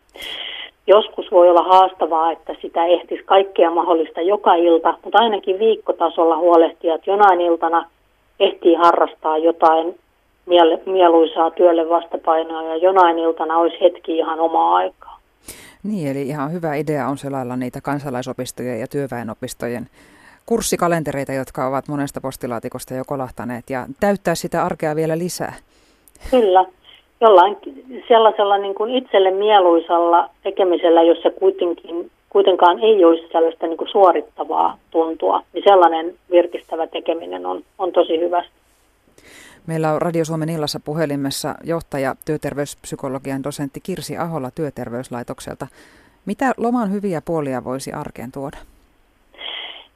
[0.88, 6.96] Joskus voi olla haastavaa, että sitä ehtisi kaikkea mahdollista joka ilta, mutta ainakin viikkotasolla huolehtia,
[6.96, 7.86] että jonain iltana
[8.40, 10.00] ehtii harrastaa jotain
[10.86, 15.20] mieluisaa työlle vastapainoa ja jonain iltana olisi hetki ihan omaa aikaa.
[15.84, 19.88] Niin, eli ihan hyvä idea on selailla niitä kansalaisopistojen ja työväenopistojen
[20.50, 25.54] kurssikalentereita, jotka ovat monesta postilaatikosta jo kolahtaneet ja täyttää sitä arkea vielä lisää.
[26.32, 26.66] Kyllä.
[27.22, 27.58] Jollain
[28.08, 34.78] sellaisella niin kuin itselle mieluisalla tekemisellä, jossa kuitenkin kuitenkaan ei olisi sellaista niin kuin suorittavaa
[34.92, 38.44] tuntua, niin sellainen virkistävä tekeminen on, on tosi hyvä.
[39.68, 45.68] Meillä on Radio Suomen illassa puhelimessa johtaja työterveyspsykologian dosentti Kirsi Ahola työterveyslaitokselta.
[46.26, 48.58] Mitä loman hyviä puolia voisi arkeen tuoda?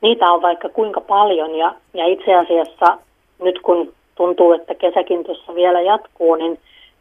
[0.04, 2.98] Niitä on vaikka kuinka paljon ja, ja itse asiassa
[3.40, 6.60] nyt kun tuntuu, että kesäkin tuossa vielä jatkuu, niin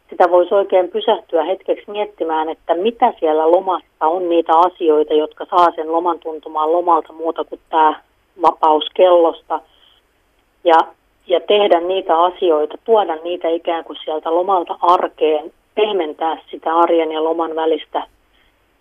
[0.09, 5.71] sitä voisi oikein pysähtyä hetkeksi miettimään, että mitä siellä lomassa on niitä asioita, jotka saa
[5.75, 8.01] sen loman tuntumaan lomalta muuta kuin tämä
[8.41, 9.59] vapaus kellosta.
[10.63, 10.77] Ja,
[11.27, 17.23] ja tehdä niitä asioita, tuoda niitä ikään kuin sieltä lomalta arkeen, pehmentää sitä arjen ja
[17.23, 18.07] loman välistä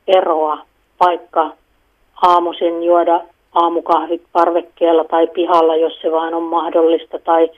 [0.06, 0.58] eroa,
[1.00, 1.50] vaikka
[2.22, 3.20] aamuisin juoda
[3.54, 7.50] aamukahvit parvekkeella tai pihalla, jos se vain on mahdollista, tai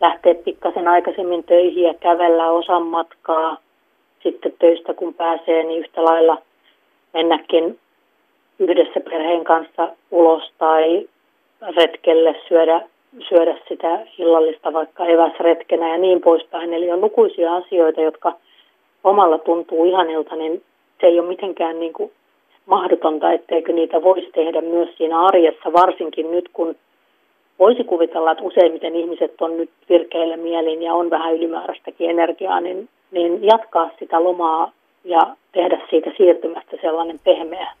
[0.00, 3.56] lähteä pikkasen aikaisemmin töihin ja kävellä osan matkaa.
[4.22, 6.38] Sitten töistä kun pääsee, niin yhtä lailla
[7.12, 7.78] mennäkin
[8.58, 11.08] yhdessä perheen kanssa ulos tai
[11.76, 12.80] retkelle syödä,
[13.28, 16.74] syödä sitä illallista vaikka eväsretkenä ja niin poispäin.
[16.74, 18.32] Eli on lukuisia asioita, jotka
[19.04, 20.62] omalla tuntuu ihanilta, niin
[21.00, 22.12] se ei ole mitenkään niin kuin
[22.66, 26.74] mahdotonta, etteikö niitä voisi tehdä myös siinä arjessa, varsinkin nyt kun
[27.58, 32.88] voisi kuvitella, että useimmiten ihmiset on nyt virkeillä mielin ja on vähän ylimääräistäkin energiaa, niin,
[33.10, 34.72] niin jatkaa sitä lomaa
[35.04, 37.72] ja tehdä siitä siirtymästä sellainen pehmeä.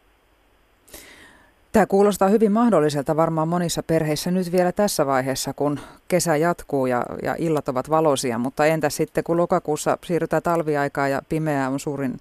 [1.72, 7.02] Tämä kuulostaa hyvin mahdolliselta varmaan monissa perheissä nyt vielä tässä vaiheessa, kun kesä jatkuu ja,
[7.22, 12.12] ja illat ovat valoisia, mutta entä sitten kun lokakuussa siirrytään talviaikaan ja pimeää on suurin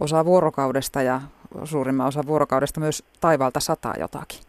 [0.00, 1.20] osa vuorokaudesta ja
[1.64, 4.40] suurimman osa vuorokaudesta myös taivaalta sataa jotakin?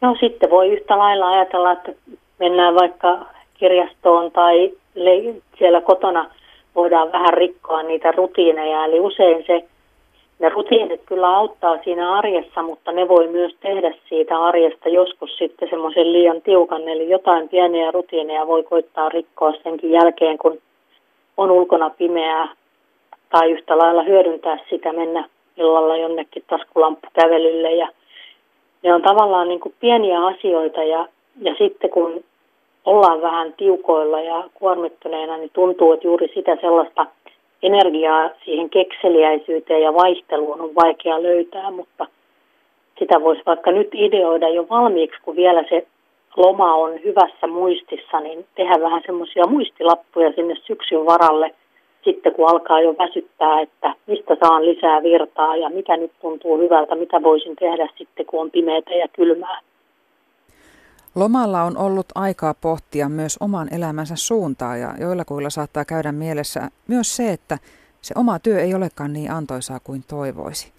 [0.00, 1.92] No sitten voi yhtä lailla ajatella, että
[2.38, 4.72] mennään vaikka kirjastoon tai
[5.58, 6.30] siellä kotona
[6.74, 8.84] voidaan vähän rikkoa niitä rutiineja.
[8.84, 9.64] Eli usein se,
[10.38, 15.68] ne rutiinit kyllä auttaa siinä arjessa, mutta ne voi myös tehdä siitä arjesta joskus sitten
[15.70, 16.88] semmoisen liian tiukan.
[16.88, 20.58] Eli jotain pieniä rutiineja voi koittaa rikkoa senkin jälkeen, kun
[21.36, 22.48] on ulkona pimeää
[23.30, 27.88] tai yhtä lailla hyödyntää sitä, mennä illalla jonnekin taskulamppukävelylle ja
[28.82, 31.08] ne on tavallaan niin kuin pieniä asioita ja,
[31.40, 32.24] ja sitten kun
[32.84, 37.06] ollaan vähän tiukoilla ja kuormittuneena, niin tuntuu, että juuri sitä sellaista
[37.62, 42.06] energiaa siihen kekseliäisyyteen ja vaihteluun on vaikea löytää, mutta
[42.98, 45.86] sitä voisi vaikka nyt ideoida jo valmiiksi, kun vielä se
[46.36, 51.54] loma on hyvässä muistissa, niin tehdä vähän semmoisia muistilappuja sinne syksyn varalle–
[52.04, 56.94] sitten kun alkaa jo väsyttää, että mistä saan lisää virtaa ja mikä nyt tuntuu hyvältä,
[56.94, 59.60] mitä voisin tehdä sitten, kun on pimeätä ja kylmää.
[61.14, 67.16] Lomalla on ollut aikaa pohtia myös oman elämänsä suuntaa ja joillakuilla saattaa käydä mielessä myös
[67.16, 67.58] se, että
[68.00, 70.72] se oma työ ei olekaan niin antoisaa kuin toivoisi.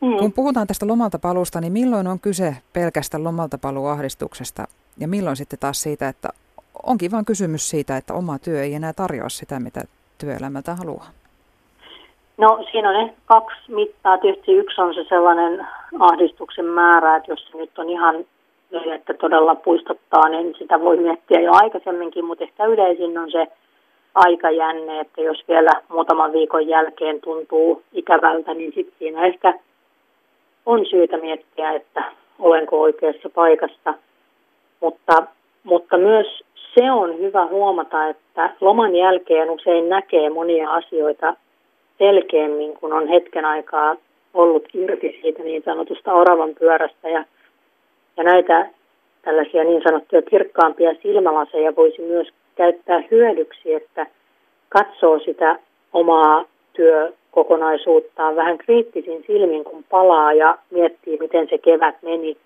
[0.00, 0.16] Mm.
[0.18, 4.64] Kun puhutaan tästä lomalta paluusta, niin milloin on kyse pelkästä lomalta paluuahdistuksesta
[5.00, 6.28] ja milloin sitten taas siitä, että
[6.82, 9.82] onkin vain kysymys siitä, että oma työ ei enää tarjoa sitä, mitä
[10.18, 11.06] työelämältä haluaa?
[12.38, 14.18] No siinä on ehkä kaksi mittaa.
[14.18, 15.66] Tietysti yksi on se sellainen
[15.98, 18.24] ahdistuksen määrä, että jos se nyt on ihan
[18.94, 23.46] että todella puistottaa, niin sitä voi miettiä jo aikaisemminkin, mutta ehkä yleisin on se
[24.14, 29.54] aikajänne, että jos vielä muutaman viikon jälkeen tuntuu ikävältä, niin sitten siinä ehkä
[30.66, 32.04] on syytä miettiä, että
[32.38, 33.94] olenko oikeassa paikassa.
[34.80, 35.26] Mutta,
[35.64, 36.26] mutta myös
[36.74, 38.25] se on hyvä huomata, että
[38.60, 41.34] loman jälkeen usein näkee monia asioita
[41.98, 43.96] selkeämmin, kun on hetken aikaa
[44.34, 47.08] ollut irti siitä niin sanotusta oravan pyörästä.
[47.08, 47.24] Ja,
[48.16, 48.66] ja näitä
[49.22, 54.06] tällaisia niin sanottuja kirkkaampia silmälaseja voisi myös käyttää hyödyksi, että
[54.68, 55.58] katsoo sitä
[55.92, 62.36] omaa työkokonaisuuttaan vähän kriittisin silmin, kun palaa ja miettii, miten se kevät meni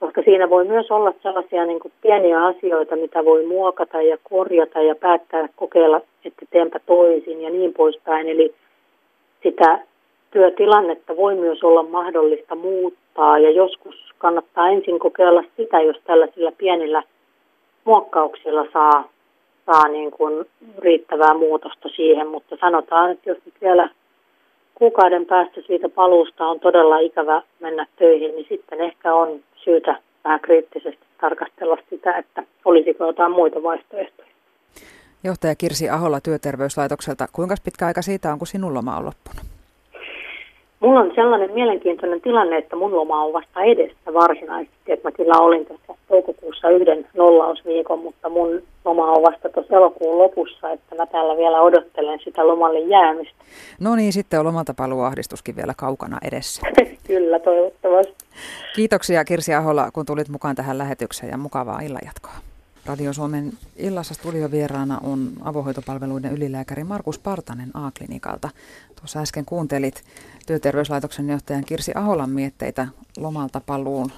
[0.00, 4.82] koska siinä voi myös olla sellaisia niin kuin pieniä asioita, mitä voi muokata ja korjata
[4.82, 8.28] ja päättää kokeilla, että teenpä toisin ja niin poispäin.
[8.28, 8.54] Eli
[9.42, 9.78] sitä
[10.30, 17.02] työtilannetta voi myös olla mahdollista muuttaa ja joskus kannattaa ensin kokeilla sitä, jos tällaisilla pienillä
[17.84, 19.08] muokkauksilla saa,
[19.66, 20.44] saa niin kuin
[20.78, 23.88] riittävää muutosta siihen, mutta sanotaan, että jos nyt vielä
[24.80, 30.40] kuukauden päästä siitä paluusta on todella ikävä mennä töihin, niin sitten ehkä on syytä vähän
[30.40, 34.28] kriittisesti tarkastella sitä, että olisiko jotain muita vaihtoehtoja.
[35.24, 39.49] Johtaja Kirsi Aholla työterveyslaitokselta, kuinka pitkä aika siitä on, kun sinun loma on loppunut?
[40.80, 44.92] Mulla on sellainen mielenkiintoinen tilanne, että mun loma on vasta edessä varsinaisesti.
[44.92, 50.18] Että mä kyllä olin tässä toukokuussa yhden nollausviikon, mutta mun loma on vasta tuossa elokuun
[50.18, 53.44] lopussa, että mä täällä vielä odottelen sitä lomalle jäämistä.
[53.80, 56.62] No niin, sitten on lomalta paluuahdistuskin vielä kaukana edessä.
[57.06, 58.24] Kyllä, toivottavasti.
[58.76, 62.49] Kiitoksia Kirsi Ahola, kun tulit mukaan tähän lähetykseen ja mukavaa illanjatkoa.
[62.90, 68.50] Radio Suomen illassa studiovieraana on avohoitopalveluiden ylilääkäri Markus Partanen A-klinikalta.
[68.96, 70.04] Tuossa äsken kuuntelit
[70.46, 74.12] työterveyslaitoksen johtajan Kirsi Aholan mietteitä lomalta paluun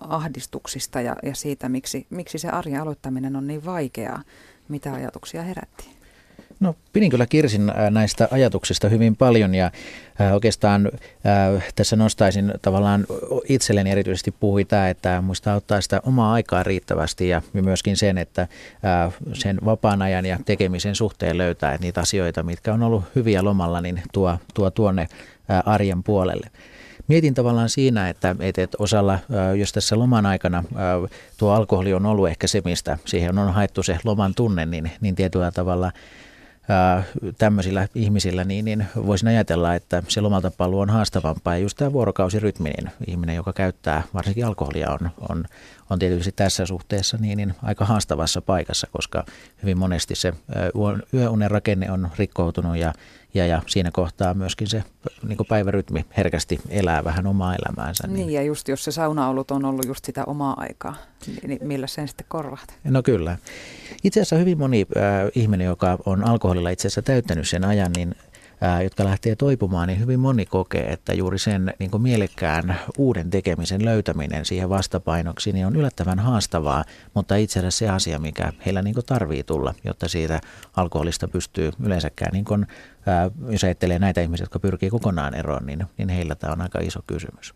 [0.00, 4.22] ahdistuksista ja, ja siitä, miksi, miksi se arjen aloittaminen on niin vaikeaa.
[4.68, 5.88] Mitä ajatuksia herätti?
[6.60, 9.70] No pidin kyllä Kirsin näistä ajatuksista hyvin paljon ja
[10.32, 10.90] oikeastaan
[11.76, 13.06] tässä nostaisin tavallaan
[13.48, 18.48] itselleni erityisesti puhui tämä, että muista ottaa sitä omaa aikaa riittävästi ja myöskin sen, että
[19.32, 24.02] sen vapaan ajan ja tekemisen suhteen löytää niitä asioita, mitkä on ollut hyviä lomalla, niin
[24.12, 25.08] tuo, tuo tuonne
[25.66, 26.50] arjen puolelle.
[27.08, 29.18] Mietin tavallaan siinä, että, että osalla,
[29.58, 30.64] jos tässä loman aikana
[31.36, 35.14] tuo alkoholi on ollut ehkä se, mistä siihen on haettu se loman tunne, niin, niin
[35.14, 35.92] tietyllä tavalla–
[37.38, 41.54] tämmöisillä ihmisillä, niin, niin voisin ajatella, että se lomalta paluu on haastavampaa.
[41.54, 45.44] Ja just tämä vuorokausirytmi, niin ihminen, joka käyttää varsinkin alkoholia, on, on,
[45.90, 49.24] on tietysti tässä suhteessa niin, niin aika haastavassa paikassa, koska
[49.62, 50.32] hyvin monesti se
[51.14, 52.92] yöunen rakenne on rikkoutunut ja,
[53.34, 54.84] ja, ja siinä kohtaa myöskin se
[55.28, 58.06] niin päivärytmi herkästi elää vähän omaa elämäänsä.
[58.06, 58.14] Niin.
[58.14, 61.86] niin, ja just jos se saunaolut on ollut just sitä omaa aikaa, niin, niin millä
[61.86, 62.78] sen sitten korvaat?
[62.84, 63.38] No kyllä.
[64.04, 65.02] Itse asiassa hyvin moni äh,
[65.34, 68.14] ihminen, joka on alkoholilla itse asiassa täyttänyt sen ajan, niin
[68.82, 74.44] jotka lähtee toipumaan, niin hyvin moni kokee, että juuri sen niin mielekkään uuden tekemisen löytäminen
[74.44, 79.44] siihen vastapainoksi niin on yllättävän haastavaa, mutta itse asiassa se asia, mikä heillä niin tarvii
[79.44, 80.40] tulla, jotta siitä
[80.76, 82.66] alkoholista pystyy yleensäkään, niin kuin,
[83.48, 87.00] jos ajattelee näitä ihmisiä, jotka pyrkii kokonaan eroon, niin, niin heillä tämä on aika iso
[87.06, 87.54] kysymys.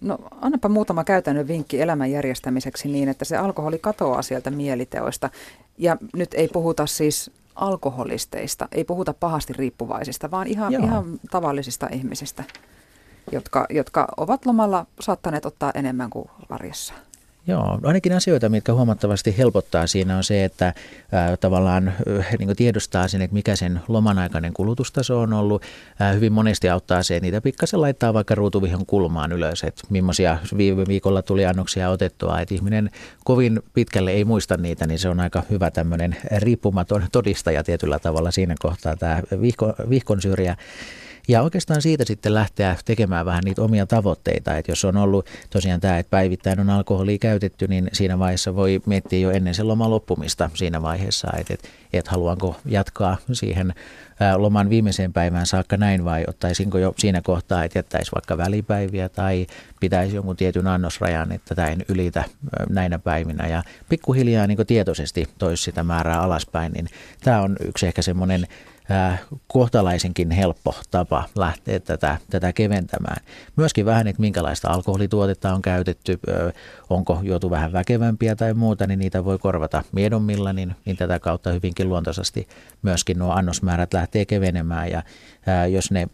[0.00, 5.30] No annapa muutama käytännön vinkki elämän järjestämiseksi niin, että se alkoholi katoaa sieltä mieliteoista.
[5.78, 12.44] Ja nyt ei puhuta siis alkoholisteista, ei puhuta pahasti riippuvaisista, vaan ihan, ihan tavallisista ihmisistä,
[13.32, 16.94] jotka, jotka ovat lomalla saattaneet ottaa enemmän kuin arjessa.
[17.46, 20.74] Joo, ainakin asioita, mitkä huomattavasti helpottaa siinä on se, että
[21.12, 25.62] ää, tavallaan ää, niin tiedostaa sen, että mikä sen loman aikainen kulutustaso on ollut.
[25.98, 30.38] Ää, hyvin monesti auttaa se, että niitä pikkasen laittaa vaikka ruutuvihon kulmaan ylös, että millaisia
[30.56, 32.90] viime viikolla tuli annoksia otettua, että ihminen
[33.24, 38.30] kovin pitkälle ei muista niitä, niin se on aika hyvä tämmöinen riippumaton todistaja tietyllä tavalla
[38.30, 40.56] siinä kohtaa tämä vihko, vihkon syrjä.
[41.30, 44.56] Ja oikeastaan siitä sitten lähteä tekemään vähän niitä omia tavoitteita.
[44.56, 48.80] Että jos on ollut tosiaan tämä, että päivittäin on alkoholia käytetty, niin siinä vaiheessa voi
[48.86, 53.74] miettiä jo ennen sen loman loppumista siinä vaiheessa, että, että, että haluanko jatkaa siihen
[54.36, 59.46] loman viimeiseen päivään saakka näin vai ottaisinko jo siinä kohtaa, että jättäisi vaikka välipäiviä tai
[59.80, 62.24] pitäisi jonkun tietyn annosrajan, että tämä en ylitä
[62.68, 66.86] näinä päivinä ja pikkuhiljaa niin tietoisesti toisi sitä määrää alaspäin, niin
[67.24, 68.46] tämä on yksi ehkä semmoinen
[69.46, 73.22] kohtalaisenkin helppo tapa lähteä tätä, tätä keventämään.
[73.56, 76.18] Myöskin vähän, että minkälaista alkoholituotetta on käytetty,
[76.90, 81.52] onko juotu vähän väkevämpiä tai muuta, niin niitä voi korvata miedommilla, niin, niin tätä kautta
[81.52, 82.48] hyvinkin luontaisesti
[82.82, 84.90] myöskin nuo annosmäärät lähtee kevenemään.
[84.90, 85.02] Ja
[85.66, 86.08] jos ne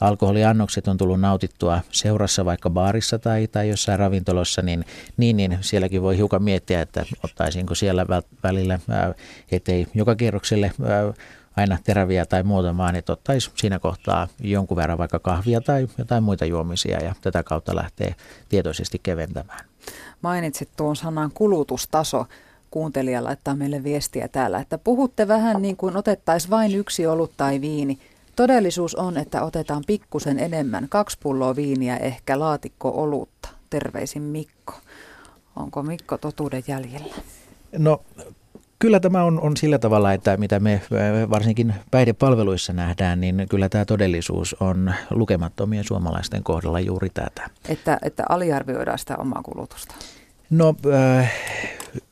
[0.00, 4.84] alkoholiannokset on tullut nautittua seurassa vaikka baarissa tai, tai jossain ravintolossa, niin,
[5.16, 8.06] niin, niin sielläkin voi hiukan miettiä, että ottaisinko siellä
[8.42, 8.78] välillä,
[9.52, 10.72] ettei joka kierrokselle
[11.56, 16.24] aina teräviä tai muuta, vaan että ottaisi siinä kohtaa jonkun verran vaikka kahvia tai jotain
[16.24, 18.14] muita juomisia ja tätä kautta lähtee
[18.48, 19.64] tietoisesti keventämään.
[20.22, 22.26] Mainitsit tuon sanan kulutustaso.
[22.70, 27.60] Kuuntelija laittaa meille viestiä täällä, että puhutte vähän niin kuin otettaisiin vain yksi olut tai
[27.60, 27.98] viini.
[28.36, 33.48] Todellisuus on, että otetaan pikkusen enemmän, kaksi pulloa viiniä, ehkä laatikko olutta.
[33.70, 34.74] Terveisin Mikko.
[35.56, 37.14] Onko Mikko totuuden jäljellä?
[37.78, 38.02] No
[38.82, 40.82] Kyllä tämä on, on sillä tavalla, että mitä me
[41.30, 47.50] varsinkin päihdepalveluissa nähdään, niin kyllä tämä todellisuus on lukemattomien suomalaisten kohdalla juuri tätä.
[47.68, 49.94] Että, että aliarvioidaan sitä omaa kulutusta?
[50.50, 50.74] No
[51.18, 51.32] äh,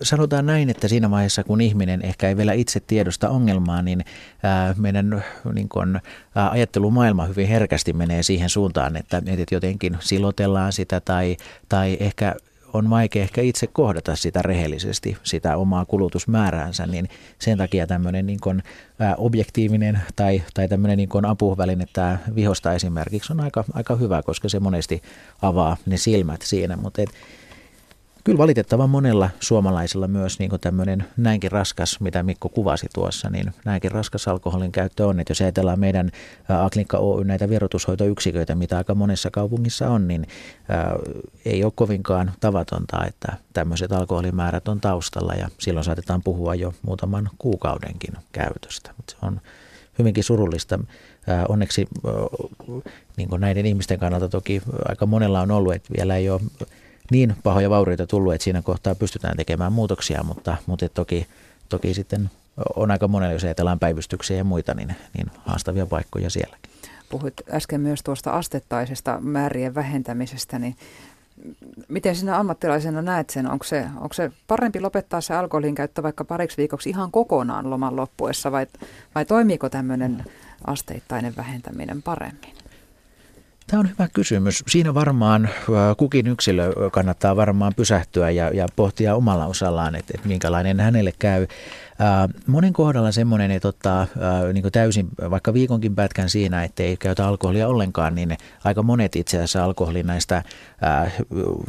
[0.03, 4.05] sanotaan näin, että siinä vaiheessa kun ihminen ehkä ei vielä itse tiedosta ongelmaa, niin
[4.45, 5.97] äh, meidän niin kun,
[6.37, 11.37] äh, ajattelumaailma hyvin herkästi menee siihen suuntaan, että, että jotenkin silotellaan sitä tai,
[11.69, 12.35] tai ehkä
[12.73, 18.41] on vaikea ehkä itse kohdata sitä rehellisesti, sitä omaa kulutusmääräänsä, niin sen takia tämmöinen niin
[18.41, 18.63] kuin,
[19.17, 24.49] objektiivinen tai, tai tämmöinen niin kuin apuväline, tämä vihosta esimerkiksi, on aika, aika hyvä, koska
[24.49, 25.03] se monesti
[25.43, 27.11] avaa ne silmät siinä, mutta et,
[28.25, 33.91] Kyllä valitettavan monella suomalaisella myös niin tämmöinen näinkin raskas, mitä Mikko kuvasi tuossa, niin näinkin
[33.91, 35.21] raskas alkoholin käyttö on.
[35.21, 36.11] Että jos ajatellaan meidän
[36.49, 40.27] Aklinikka Oy näitä vierotushoitoyksiköitä, mitä aika monessa kaupungissa on, niin
[41.45, 47.31] ei ole kovinkaan tavatonta, että tämmöiset alkoholimäärät on taustalla ja silloin saatetaan puhua jo muutaman
[47.39, 48.95] kuukaudenkin käytöstä.
[48.97, 49.41] Mutta se on
[49.99, 50.79] hyvinkin surullista.
[51.49, 51.89] onneksi
[53.17, 56.41] niin näiden ihmisten kannalta toki aika monella on ollut, että vielä ei ole
[57.11, 61.27] niin pahoja vaurioita tullut, että siinä kohtaa pystytään tekemään muutoksia, mutta, mutta toki,
[61.69, 62.31] toki sitten
[62.77, 66.71] on aika monella, jos ajatellaan päivystyksiä ja muita, niin, niin haastavia paikkoja sielläkin.
[67.09, 70.77] Puhuit äsken myös tuosta astettaisesta määrien vähentämisestä, niin
[71.89, 73.51] miten sinä ammattilaisena näet sen?
[73.51, 77.97] Onko se, onko se parempi lopettaa se alkoholin käyttö vaikka pariksi viikoksi ihan kokonaan loman
[77.97, 78.67] loppuessa vai,
[79.15, 80.25] vai toimiiko tämmöinen
[80.67, 82.60] asteittainen vähentäminen paremmin?
[83.71, 84.63] Tämä on hyvä kysymys.
[84.69, 85.49] Siinä varmaan
[85.97, 91.47] kukin yksilö kannattaa varmaan pysähtyä ja, ja pohtia omalla osallaan, että, että minkälainen hänelle käy.
[92.47, 94.07] Monen kohdalla semmoinen, että ottaa
[94.53, 99.37] niin täysin vaikka viikonkin pätkän siinä, että ei käytä alkoholia ollenkaan, niin aika monet itse
[99.37, 100.43] asiassa alkoholin näistä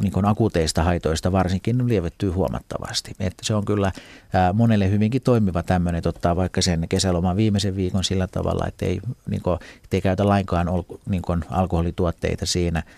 [0.01, 3.11] niin akuuteista haitoista varsinkin lievettyy huomattavasti.
[3.19, 3.91] Että se on kyllä
[4.53, 9.01] monelle hyvinkin toimiva tämmöinen, että ottaa vaikka sen kesäloman viimeisen viikon sillä tavalla, että ei,
[9.29, 10.67] niin kuin, että ei käytä lainkaan
[11.09, 12.83] niin alkoholituotteita siinä–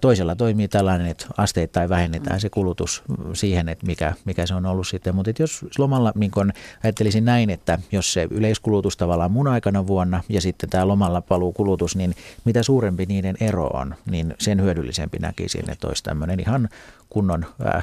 [0.00, 4.88] Toisella toimii tällainen, että asteittain vähennetään se kulutus siihen, että mikä, mikä se on ollut
[4.88, 5.14] sitten.
[5.14, 6.52] Mutta jos lomalla niin kun
[6.84, 11.52] ajattelisin näin, että jos se yleiskulutus tavallaan mun aikana vuonna ja sitten tämä lomalla paluu
[11.52, 12.14] kulutus, niin
[12.44, 16.68] mitä suurempi niiden ero on, niin sen hyödyllisempi näkisin, että olisi tämmöinen ihan
[17.10, 17.82] kunnon ää,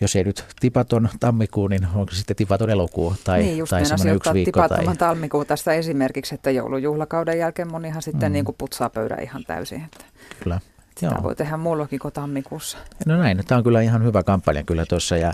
[0.00, 4.16] jos ei nyt tipaton tammikuu, niin onko sitten tipaton elokuu tai, niin, just tai semmoinen
[4.16, 4.62] yksi viikko.
[4.62, 5.08] Tipattoman tai...
[5.08, 8.32] tammikuu tästä esimerkiksi, että joulujuhlakauden jälkeen monihan sitten mm.
[8.32, 9.84] niin kuin putsaa pöydän ihan täysin.
[9.84, 10.04] Että.
[10.42, 10.60] Kyllä.
[10.98, 11.22] Sitä Joo.
[11.22, 12.78] voi tehdä muullakin kuin tammikuussa.
[13.06, 15.32] No näin, tämä on kyllä ihan hyvä kampanja kyllä tuossa ja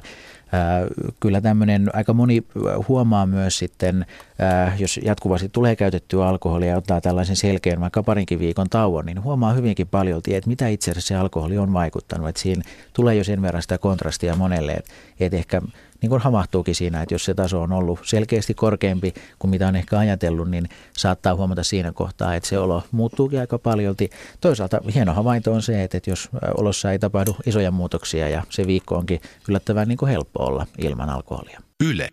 [0.53, 0.87] ää,
[1.21, 2.43] kyllä tämmöinen aika moni
[2.89, 4.07] huomaa myös sitten,
[4.39, 9.23] ää, jos jatkuvasti tulee käytettyä alkoholia ja ottaa tällaisen selkeän vaikka parinkin viikon tauon, niin
[9.23, 12.29] huomaa hyvinkin paljon, että mitä itse asiassa se alkoholi on vaikuttanut.
[12.29, 14.83] Että siinä tulee jo sen verran sitä kontrastia monelle,
[15.21, 15.63] että ehkä
[16.03, 19.77] niin kuin havahtuukin siinä, että jos se taso on ollut selkeästi korkeampi kuin mitä on
[19.77, 24.11] ehkä ajatellut, niin saattaa huomata siinä kohtaa, että se olo muuttuukin aika paljolti.
[24.41, 28.97] Toisaalta hieno havainto on se, että jos olossa ei tapahdu isoja muutoksia ja se viikko
[28.97, 31.61] onkin yllättävän niin kuin helppo olla ilman alkoholia.
[31.85, 32.09] Yle.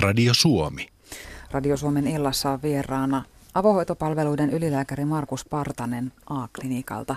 [0.00, 0.88] Radio Suomi.
[1.50, 3.22] Radio Suomen illassa on vieraana
[3.54, 7.16] avohoitopalveluiden ylilääkäri Markus Partanen A-klinikalta.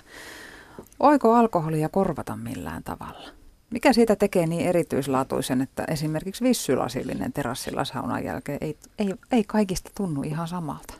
[0.99, 3.38] Oiko alkoholia korvata millään tavalla?
[3.69, 9.91] Mikä siitä tekee niin erityislaatuisen, että esimerkiksi vissylasillinen terassilla saunan jälkeen ei, ei, ei kaikista
[9.97, 10.93] tunnu ihan samalta?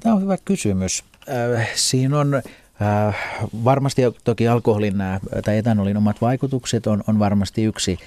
[0.00, 1.04] Tämä on hyvä kysymys.
[1.28, 2.42] Äh, siinä on
[2.82, 3.16] äh,
[3.64, 7.98] varmasti toki alkoholin äh, tai etanolin omat vaikutukset on, on varmasti yksi,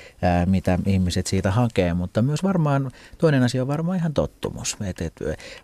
[0.45, 4.77] mitä ihmiset siitä hakee, mutta myös varmaan toinen asia on varmaan ihan tottumus.
[4.81, 5.13] Et, et,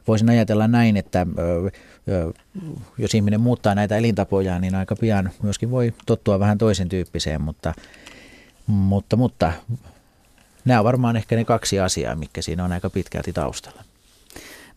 [0.07, 1.27] voisin ajatella näin, että
[2.97, 7.73] jos ihminen muuttaa näitä elintapoja, niin aika pian myöskin voi tottua vähän toisen tyyppiseen, mutta,
[8.67, 9.53] mutta, mutta
[10.65, 13.83] nämä on varmaan ehkä ne kaksi asiaa, mikä siinä on aika pitkälti taustalla.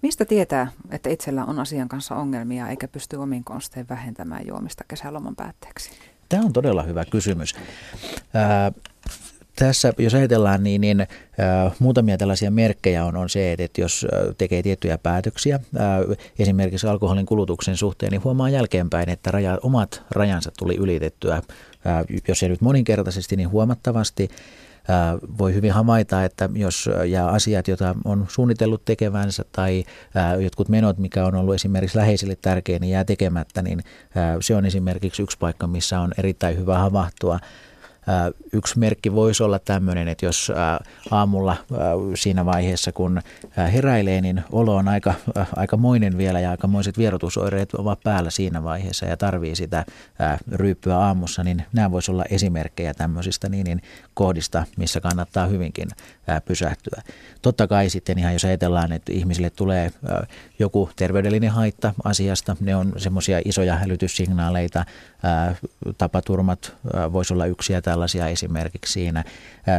[0.03, 5.37] Mistä tietää, että itsellä on asian kanssa ongelmia eikä pysty omin konstein vähentämään juomista kesäloman
[5.37, 5.91] päätteeksi?
[6.29, 7.55] Tämä on todella hyvä kysymys.
[8.35, 8.73] Ää,
[9.59, 11.07] tässä, jos ajatellaan, niin, niin äh,
[11.79, 14.07] muutamia tällaisia merkkejä on, on se, että jos
[14.39, 20.51] tekee tiettyjä päätöksiä, äh, esimerkiksi alkoholin kulutuksen suhteen, niin huomaa jälkeenpäin, että raja, omat rajansa
[20.59, 21.43] tuli ylitettyä, äh,
[22.29, 24.29] jos ei nyt moninkertaisesti, niin huomattavasti.
[25.39, 29.85] Voi hyvin havaita, että jos ja asiat, joita on suunnitellut tekevänsä tai
[30.41, 33.83] jotkut menot, mikä on ollut esimerkiksi läheisille tärkeä, niin jää tekemättä, niin
[34.41, 37.39] se on esimerkiksi yksi paikka, missä on erittäin hyvä havahtua
[38.53, 40.53] Yksi merkki voisi olla tämmöinen, että jos
[41.11, 41.57] aamulla
[42.15, 43.21] siinä vaiheessa, kun
[43.73, 45.15] heräilee, niin olo on aika,
[45.57, 49.85] aikamoinen vielä ja aikamoiset vierotusoireet ovat päällä siinä vaiheessa ja tarvii sitä
[50.53, 53.83] ryyppyä aamussa, niin nämä voisi olla esimerkkejä tämmöisistä niin, niin
[54.15, 55.89] kohdista, missä kannattaa hyvinkin
[56.45, 57.03] pysähtyä.
[57.43, 59.93] Totta kai sitten ihan jos ajatellaan, että ihmisille tulee
[60.59, 64.85] joku terveydellinen haitta asiasta, ne on semmoisia isoja hälytyssignaaleita,
[65.99, 66.77] tapaturmat
[67.13, 69.25] voisi olla yksi ja tällaisia esimerkiksi siinä.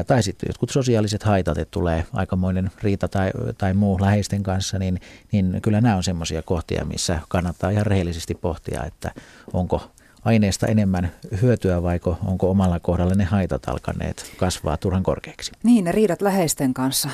[0.07, 5.01] Tai sitten jotkut sosiaaliset haitat, että tulee aikamoinen riita tai, tai muu läheisten kanssa, niin,
[5.31, 9.11] niin kyllä nämä on semmoisia kohtia, missä kannattaa ihan rehellisesti pohtia, että
[9.53, 9.91] onko
[10.29, 11.11] aineesta enemmän
[11.41, 15.51] hyötyä vai onko omalla kohdalla ne haitat alkaneet kasvaa turhan korkeaksi?
[15.63, 17.09] Niin, ne riidat läheisten kanssa.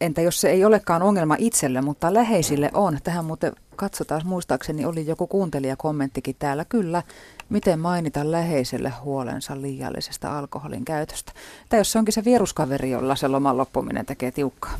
[0.00, 2.98] Entä jos se ei olekaan ongelma itselle, mutta läheisille on.
[3.04, 6.64] Tähän muuten katsotaan, muistaakseni oli joku kuuntelijakommenttikin täällä.
[6.64, 7.02] Kyllä,
[7.48, 11.32] miten mainita läheiselle huolensa liiallisesta alkoholin käytöstä.
[11.68, 14.78] Tai jos se onkin se viruskaveri, jolla se loman loppuminen tekee tiukkaa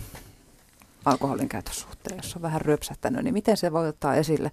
[1.04, 4.50] alkoholin käytössuhteen, jos on vähän ryöpsähtänyt, niin miten se voi ottaa esille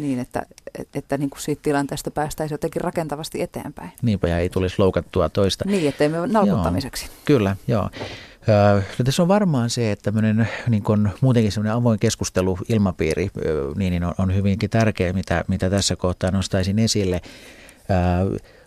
[0.00, 0.46] niin, että,
[0.78, 3.90] että, että niin kuin siitä tilanteesta päästäisiin jotenkin rakentavasti eteenpäin.
[4.02, 5.64] Niinpä, ja ei tulisi loukattua toista.
[5.68, 7.06] Niin, ettei me nalkuttamiseksi.
[7.06, 7.90] Joo, kyllä, joo.
[8.98, 13.30] No, tässä on varmaan se, että tämmöinen, niin kun, muutenkin semmoinen avoin keskustelu ilmapiiri
[13.76, 17.20] niin, niin on, on hyvinkin tärkeä, mitä, mitä tässä kohtaa nostaisin esille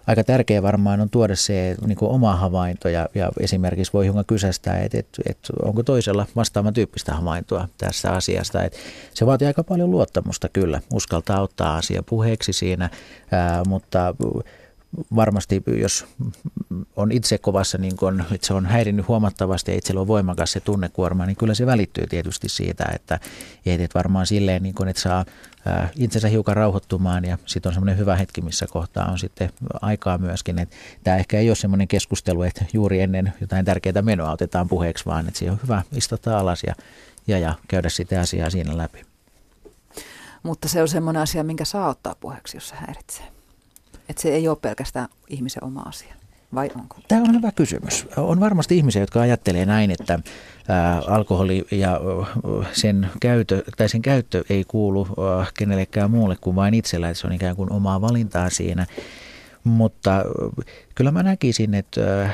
[0.07, 4.25] aika tärkeä varmaan on tuoda se niin kuin oma havainto ja, ja esimerkiksi voi hiukan
[4.25, 8.63] kysästää, että, että, että onko toisella vastaavan tyyppistä havaintoa tässä asiasta.
[8.63, 8.77] Että
[9.13, 12.89] se vaatii aika paljon luottamusta kyllä, uskaltaa ottaa asia puheeksi siinä,
[13.31, 14.15] ää, mutta
[15.15, 16.05] varmasti, jos
[16.95, 20.59] on itse kovassa, niin kun, että se on häirinnyt huomattavasti ja itsellä on voimakas se
[20.59, 23.19] tunnekuorma, niin kyllä se välittyy tietysti siitä, että,
[23.65, 25.25] että varmaan silleen, niin kun, että saa
[25.95, 29.49] itsensä hiukan rauhoittumaan ja sitten on semmoinen hyvä hetki, missä kohtaa on sitten
[29.81, 30.59] aikaa myöskin.
[30.59, 35.05] Että tämä ehkä ei ole semmoinen keskustelu, että juuri ennen jotain tärkeää menoa otetaan puheeksi,
[35.05, 36.75] vaan että siihen on hyvä istuttaa alas ja,
[37.27, 39.05] ja, ja käydä sitä asiaa siinä läpi.
[40.43, 43.32] Mutta se on semmoinen asia, minkä saa ottaa puheeksi, jos se häiritsee.
[44.09, 46.15] Että se ei ole pelkästään ihmisen oma asia.
[46.55, 46.97] Vai onko?
[47.07, 48.07] Tämä on hyvä kysymys.
[48.17, 50.19] On varmasti ihmisiä, jotka ajattelee näin, että
[50.67, 51.99] ää, alkoholi ja
[52.71, 57.27] sen käyttö, tai sen käyttö ei kuulu ää, kenellekään muulle kuin vain itsellä, että se
[57.27, 58.85] on ikään kuin omaa valintaa siinä.
[59.63, 60.25] Mutta
[60.95, 62.29] kyllä mä näkisin, että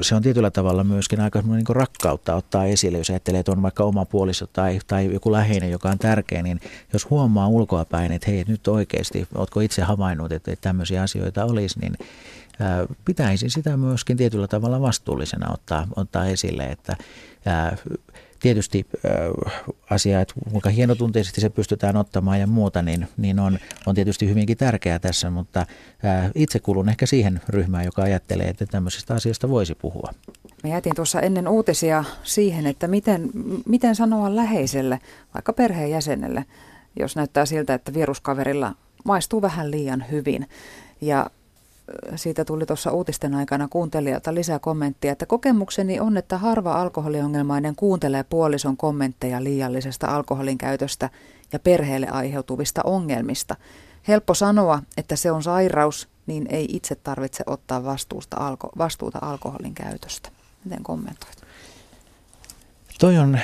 [0.00, 3.84] se on tietyllä tavalla myöskin aika niin rakkautta ottaa esille, jos ajattelee, että on vaikka
[3.84, 6.60] oma puoliso tai, tai joku läheinen, joka on tärkeä, niin
[6.92, 11.80] jos huomaa ulkoapäin, että hei, nyt oikeasti, oletko itse havainnut, että, että tämmöisiä asioita olisi,
[11.80, 11.96] niin
[13.04, 16.96] pitäisi sitä myöskin tietyllä tavalla vastuullisena ottaa, ottaa esille, että
[18.40, 18.86] tietysti
[19.90, 24.56] asia, että kuinka hienotunteisesti se pystytään ottamaan ja muuta, niin, niin on, on tietysti hyvinkin
[24.56, 25.66] tärkeää tässä, mutta
[26.34, 30.10] itse kuulun ehkä siihen ryhmään, joka ajattelee, että tämmöisestä asiasta voisi puhua.
[30.62, 33.30] Me jätin tuossa ennen uutisia siihen, että miten,
[33.66, 34.98] miten sanoa läheiselle,
[35.34, 36.44] vaikka perheenjäsenelle,
[36.98, 38.74] jos näyttää siltä, että viruskaverilla
[39.04, 40.48] maistuu vähän liian hyvin.
[41.00, 41.30] Ja
[42.16, 48.24] siitä tuli tuossa uutisten aikana kuuntelijalta lisää kommenttia, että kokemukseni on, että harva alkoholiongelmainen kuuntelee
[48.24, 51.10] puolison kommentteja liiallisesta alkoholin käytöstä
[51.52, 53.56] ja perheelle aiheutuvista ongelmista.
[54.08, 59.74] Helppo sanoa, että se on sairaus, niin ei itse tarvitse ottaa vastuusta, alko, vastuuta alkoholin
[59.74, 60.28] käytöstä.
[60.64, 61.36] Miten kommentoit?
[63.00, 63.38] Toi on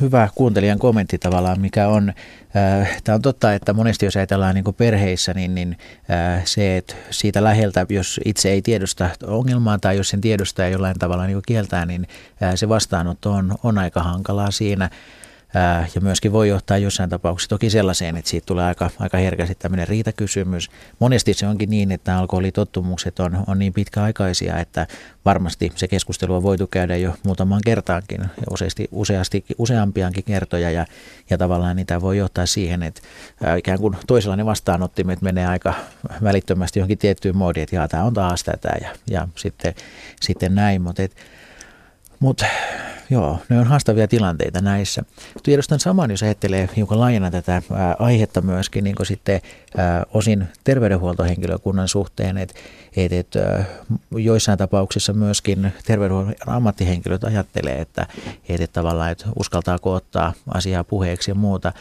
[0.00, 2.12] hyvä kuuntelijan kommentti tavallaan, mikä on,
[2.56, 5.78] äh, tämä on totta, että monesti jos ajatellaan niin perheissä, niin, niin
[6.10, 10.98] äh, se, että siitä läheltä, jos itse ei tiedosta ongelmaa tai jos sen tiedostaa jollain
[10.98, 12.06] tavalla niin kieltää, niin
[12.42, 14.90] äh, se vastaanotto on, on aika hankalaa siinä
[15.94, 19.88] ja myöskin voi johtaa jossain tapauksessa toki sellaiseen, että siitä tulee aika, aika herkästi tämmöinen
[19.88, 20.70] riitakysymys.
[20.98, 24.86] Monesti se onkin niin, että alkoholitottumukset on, on niin pitkäaikaisia, että
[25.24, 28.20] varmasti se keskustelu on voitu käydä jo muutamaan kertaankin,
[28.50, 30.86] useasti, useasti, useampiankin kertoja ja,
[31.30, 33.00] ja tavallaan niitä voi johtaa siihen, että
[33.56, 35.74] ikään kuin toisella ne vastaanottimet menee aika
[36.22, 39.74] välittömästi johonkin tiettyyn moodiin, että jaa, tämä on taas tätä ja, ja sitten,
[40.20, 41.16] sitten näin, mutta et,
[42.20, 42.46] mutta
[43.10, 45.02] joo, ne on haastavia tilanteita näissä.
[45.42, 47.62] Tiedostan saman, jos ajattelee hiukan laajena tätä
[47.98, 49.40] aihetta myöskin niin sitten
[49.76, 52.54] ää, osin terveydenhuoltohenkilökunnan suhteen, että
[52.96, 53.34] et, et,
[54.10, 58.06] joissain tapauksissa myöskin terveydenhuollon ammattihenkilöt ajattelee, että
[58.48, 61.72] et, et tavallaan, että uskaltaako ottaa asiaa puheeksi ja muuta.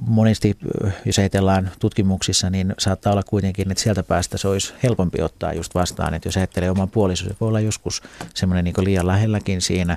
[0.00, 0.56] Monesti,
[1.04, 5.74] jos ajatellaan tutkimuksissa, niin saattaa olla kuitenkin, että sieltä päästä se olisi helpompi ottaa just
[5.74, 6.14] vastaan.
[6.14, 8.02] Että jos ajattelee oman puolison, se voi olla joskus
[8.34, 9.96] semmoinen niin liian lähelläkin siinä.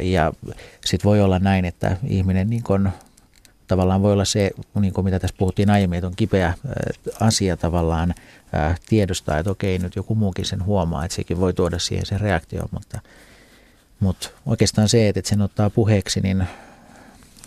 [0.00, 0.32] Ja
[0.84, 2.88] sitten voi olla näin, että ihminen niin kuin,
[3.66, 4.50] tavallaan voi olla se,
[4.80, 6.54] niin kuin mitä tässä puhuttiin aiemmin, että on kipeä
[7.20, 8.14] asia tavallaan
[8.88, 12.68] tiedostaa, että okei, nyt joku muukin sen huomaa, että sekin voi tuoda siihen sen reaktioon,
[12.70, 13.00] mutta,
[14.00, 16.46] mutta oikeastaan se, että sen ottaa puheeksi, niin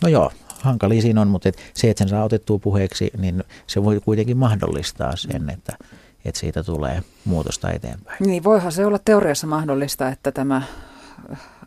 [0.04, 0.32] no joo,
[0.62, 4.38] hankalia siinä on, mutta et se, että sen saa otettua puheeksi, niin se voi kuitenkin
[4.38, 5.78] mahdollistaa sen, että,
[6.26, 8.18] että siitä tulee muutosta eteenpäin.
[8.20, 10.62] Niin, voihan se olla teoriassa mahdollista, että tämä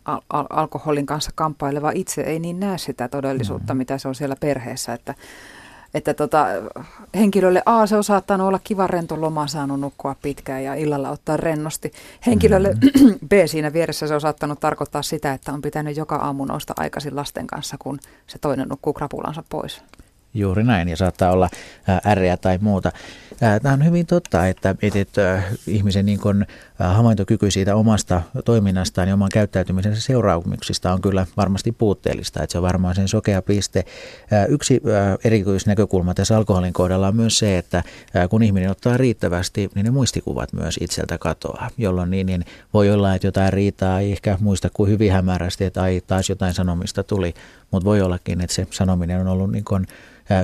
[0.05, 3.77] al- al- alkoholin kanssa kamppaileva itse ei niin näe sitä todellisuutta, mm.
[3.77, 5.15] mitä se on siellä perheessä, että
[5.93, 6.47] että tota,
[7.15, 11.37] henkilölle A, se on saattanut olla kiva rento loma, saanut nukkua pitkään ja illalla ottaa
[11.37, 11.91] rennosti.
[12.25, 13.19] Henkilölle mm-hmm.
[13.29, 17.15] B, siinä vieressä se on saattanut tarkoittaa sitä, että on pitänyt joka aamu nousta aikaisin
[17.15, 19.83] lasten kanssa, kun se toinen nukkuu krapulansa pois.
[20.33, 21.49] Juuri näin, ja saattaa olla
[22.05, 22.91] ärreä tai muuta.
[23.61, 26.45] Tämä on hyvin totta, että, että ihmisen niin kuin
[26.83, 32.61] havaintokyky siitä omasta toiminnastaan ja oman käyttäytymisensä seuraamuksista on kyllä varmasti puutteellista, että se on
[32.61, 33.85] varmaan sen sokea piste.
[34.49, 34.81] Yksi
[35.23, 37.83] erityisnäkökulma tässä alkoholin kohdalla on myös se, että
[38.29, 43.15] kun ihminen ottaa riittävästi, niin ne muistikuvat myös itseltä katoaa, jolloin niin, niin voi olla,
[43.15, 47.33] että jotain riitaa ei ehkä muista kuin hyvin hämärästi, että ai, taas jotain sanomista tuli,
[47.71, 49.87] mutta voi ollakin, että se sanominen on ollut niin kuin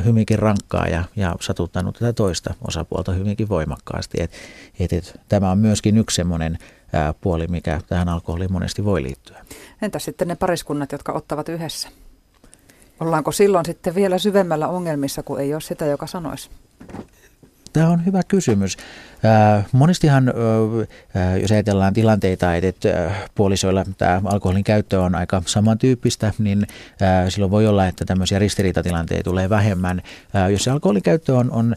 [0.05, 4.17] hyvinkin rankkaa ja, ja satuttanut tätä toista osapuolta hyvinkin voimakkaasti.
[4.21, 4.31] Et,
[4.79, 6.57] et, et, tämä on myöskin yksi semmoinen
[7.21, 9.45] puoli, mikä tähän alkoholiin monesti voi liittyä.
[9.81, 11.89] Entä sitten ne pariskunnat, jotka ottavat yhdessä?
[12.99, 16.49] Ollaanko silloin sitten vielä syvemmällä ongelmissa, kun ei ole sitä, joka sanoisi?
[17.73, 18.77] Tämä on hyvä kysymys.
[19.71, 20.33] Monestihan,
[21.41, 26.67] jos ajatellaan tilanteita, että puolisoilla tämä alkoholin käyttö on aika samantyyppistä, niin
[27.29, 30.01] silloin voi olla, että tämmöisiä ristiriitatilanteita tulee vähemmän.
[30.51, 31.75] Jos se alkoholin käyttö on, on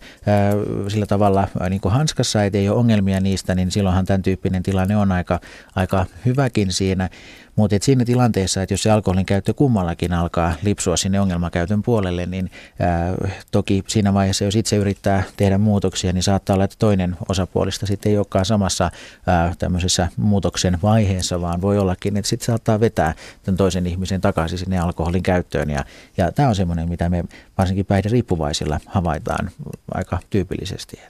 [0.89, 4.97] sillä tavalla niin kuin hanskassa, että ei ole ongelmia niistä, niin silloinhan tämän tyyppinen tilanne
[4.97, 5.41] on aika,
[5.75, 7.09] aika hyväkin siinä.
[7.57, 12.51] Mutta siinä tilanteessa, että jos se alkoholin käyttö kummallakin alkaa lipsua sinne ongelmakäytön puolelle, niin
[12.81, 13.15] ää,
[13.51, 18.11] toki siinä vaiheessa, jos itse yrittää tehdä muutoksia, niin saattaa olla, että toinen osapuolista sitten
[18.11, 18.91] ei olekaan samassa
[19.27, 24.59] ää, tämmöisessä muutoksen vaiheessa, vaan voi ollakin, että sitten saattaa vetää tämän toisen ihmisen takaisin
[24.59, 25.71] sinne alkoholin käyttöön.
[25.71, 25.85] Ja,
[26.17, 27.25] ja tämä on semmoinen, mitä me
[27.59, 29.51] varsinkin riippuvaisilla havaitaan
[29.95, 31.01] aika tyypillisesti.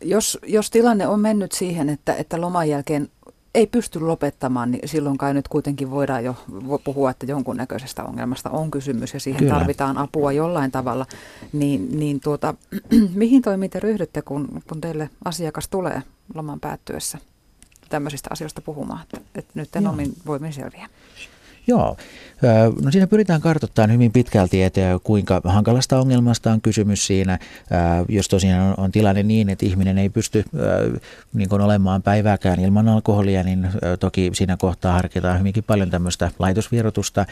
[0.00, 3.08] Jos, jos tilanne on mennyt siihen, että, että loman jälkeen
[3.54, 6.36] ei pysty lopettamaan, niin silloin kai nyt kuitenkin voidaan jo
[6.84, 9.54] puhua, että jonkunnäköisestä ongelmasta on kysymys ja siihen Kyllä.
[9.54, 11.06] tarvitaan apua jollain tavalla.
[11.52, 12.54] Niin, niin tuota,
[13.14, 16.02] mihin toimiin te ryhdytte, kun, kun teille asiakas tulee
[16.34, 17.18] loman päättyessä
[17.88, 20.88] tämmöisistä asioista puhumaan, että, että nyt en omin voimin selviä?
[21.66, 21.96] Joo,
[22.82, 27.38] no siinä pyritään kartoittamaan hyvin pitkälti, että kuinka hankalasta ongelmasta on kysymys siinä,
[28.08, 30.44] jos tosiaan on, tilanne niin, että ihminen ei pysty
[31.32, 33.68] niin kuin olemaan päivääkään ilman alkoholia, niin
[34.00, 37.26] toki siinä kohtaa harkitaan hyvinkin paljon tämmöistä laitosvierotusta.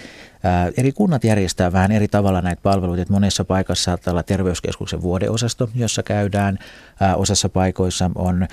[0.76, 5.68] Eri kunnat järjestää vähän eri tavalla näitä palveluita, että monessa paikassa saattaa olla terveyskeskuksen vuodeosasto,
[5.74, 6.58] jossa käydään,
[7.16, 8.46] osassa paikoissa on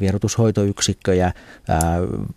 [0.00, 1.32] vierotushoitoyksikköjä,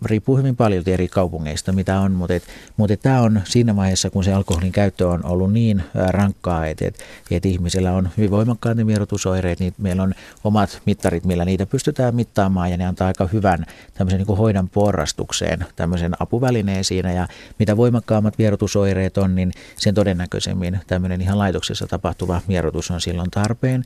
[0.04, 2.34] riippuu hyvin paljon eri kaupungeista, mitä on, mutta,
[2.76, 7.04] mutta tämä on siinä vaiheessa, kun se alkoholin käyttö on ollut niin rankkaa, että, että,
[7.30, 10.14] että ihmisillä on hyvin voimakkaat ne vierotusoireet, niin meillä on
[10.44, 15.66] omat mittarit, millä niitä pystytään mittaamaan ja ne antaa aika hyvän tämmöisen niin hoidan porrastukseen
[15.76, 22.40] tämmöisen apuvälineen siinä ja mitä voimakkaammat vierotusoireet on, niin sen todennäköisemmin tämmöinen ihan laitoksessa tapahtuva
[22.48, 23.84] vierotus on silloin tarpeen.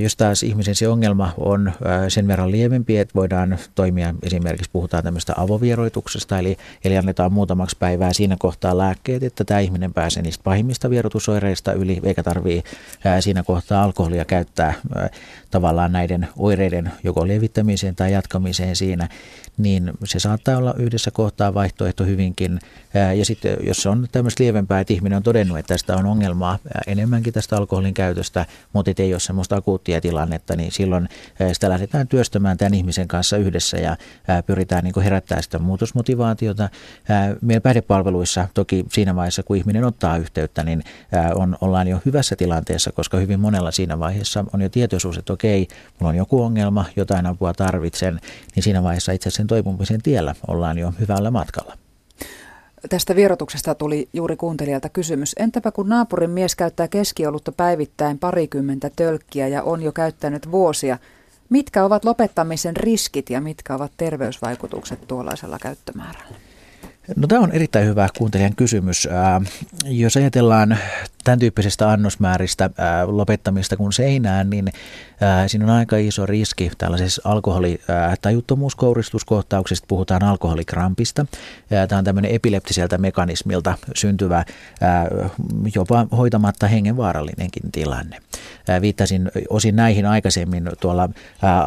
[0.00, 1.72] Jos taas ihmisen se ongelma on
[2.08, 8.12] sen verran lievempi, että voidaan toimia, esimerkiksi puhutaan tämmöistä avovieroituksesta, eli, eli annetaan muutamaksi päivää
[8.12, 12.70] siinä kohtaa lääkkeet, että tämä ihminen pääsee niistä pahimmista vierotusoireista yli, eikä tarvitse
[13.20, 14.74] siinä kohtaa alkoholia käyttää
[15.50, 19.08] tavallaan näiden oireiden joko levittämiseen tai jatkamiseen siinä,
[19.58, 22.58] niin se saattaa olla yhdessä kohtaa vaihtoehto hyvinkin.
[23.16, 26.58] Ja sitten jos se on tämmöistä lievempää, että ihminen on todennut, että tästä on ongelmaa
[26.86, 31.08] enemmänkin tästä alkoholin käytöstä, mutta ei ole semmoista akuuttia tilannetta, niin silloin
[31.52, 33.96] sitä lähdetään työstämään tämän ihmisen kanssa yhdessä ja
[34.46, 36.68] pyritään niin herättämään sitä muutosmotivaatiota.
[37.40, 40.82] Meillä päihdepalveluissa toki siinä vaiheessa, kun ihminen ottaa yhteyttä, niin
[41.34, 45.68] on, ollaan jo hyvässä tilanteessa, koska hyvin monella siinä vaiheessa on jo tietoisuus, että okei,
[45.98, 48.20] mulla on joku ongelma, jotain apua tarvitsen,
[48.54, 51.76] niin siinä vaiheessa itse sen toipumisen tiellä ollaan jo hyvällä matkalla.
[52.88, 55.34] Tästä vierotuksesta tuli juuri kuuntelijalta kysymys.
[55.38, 60.98] Entäpä kun naapurin mies käyttää keskiolutta päivittäin parikymmentä tölkkiä ja on jo käyttänyt vuosia,
[61.48, 66.51] mitkä ovat lopettamisen riskit ja mitkä ovat terveysvaikutukset tuollaisella käyttömäärällä?
[67.16, 69.08] No tämä on erittäin hyvä kuuntelijan kysymys.
[69.84, 70.78] Jos ajatellaan
[71.24, 72.70] tämän tyyppisestä annosmääristä äh,
[73.06, 74.72] lopettamista kuin seinään, niin
[75.22, 81.22] äh, siinä on aika iso riski tällaisessa alkoholitajuttomuuskouristuskohtauksesta, puhutaan alkoholikrampista.
[81.22, 81.28] Äh,
[81.88, 84.46] tämä on tämmöinen epileptiseltä mekanismilta syntyvä, äh,
[85.74, 88.18] jopa hoitamatta hengenvaarallinenkin tilanne.
[88.70, 91.10] Äh, viittasin osin näihin aikaisemmin tuolla äh,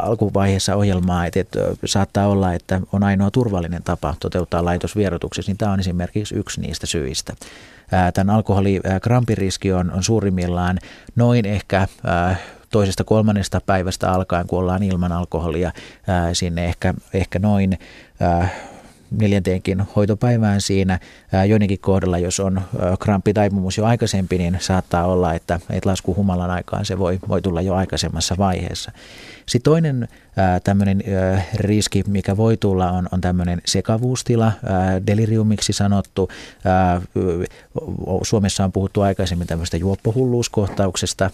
[0.04, 5.72] alkuvaiheessa ohjelmaa, että, että saattaa olla, että on ainoa turvallinen tapa toteuttaa laitosvierotuksessa, niin tämä
[5.72, 7.34] on esimerkiksi yksi niistä syistä
[8.14, 10.78] tämän alkoholikrampiriski on, on suurimmillaan
[11.16, 11.88] noin ehkä
[12.70, 15.72] toisesta kolmannesta päivästä alkaen, kun ollaan ilman alkoholia,
[16.32, 17.78] sinne ehkä, ehkä noin
[19.10, 20.98] neljänteenkin hoitopäivään siinä.
[21.48, 22.60] Joidenkin kohdalla, jos on
[23.00, 27.60] kramppitaipumus jo aikaisempi, niin saattaa olla, että, että lasku humalan aikaan se voi, voi tulla
[27.60, 28.92] jo aikaisemmassa vaiheessa.
[29.46, 30.08] Sitten toinen
[30.64, 31.02] tämmöinen
[31.54, 34.52] riski, mikä voi tulla, on, on tämmöinen sekavuustila,
[35.06, 36.28] deliriumiksi sanottu.
[38.22, 41.30] Suomessa on puhuttu aikaisemmin tämmöistä juoppohulluuskohtauksesta.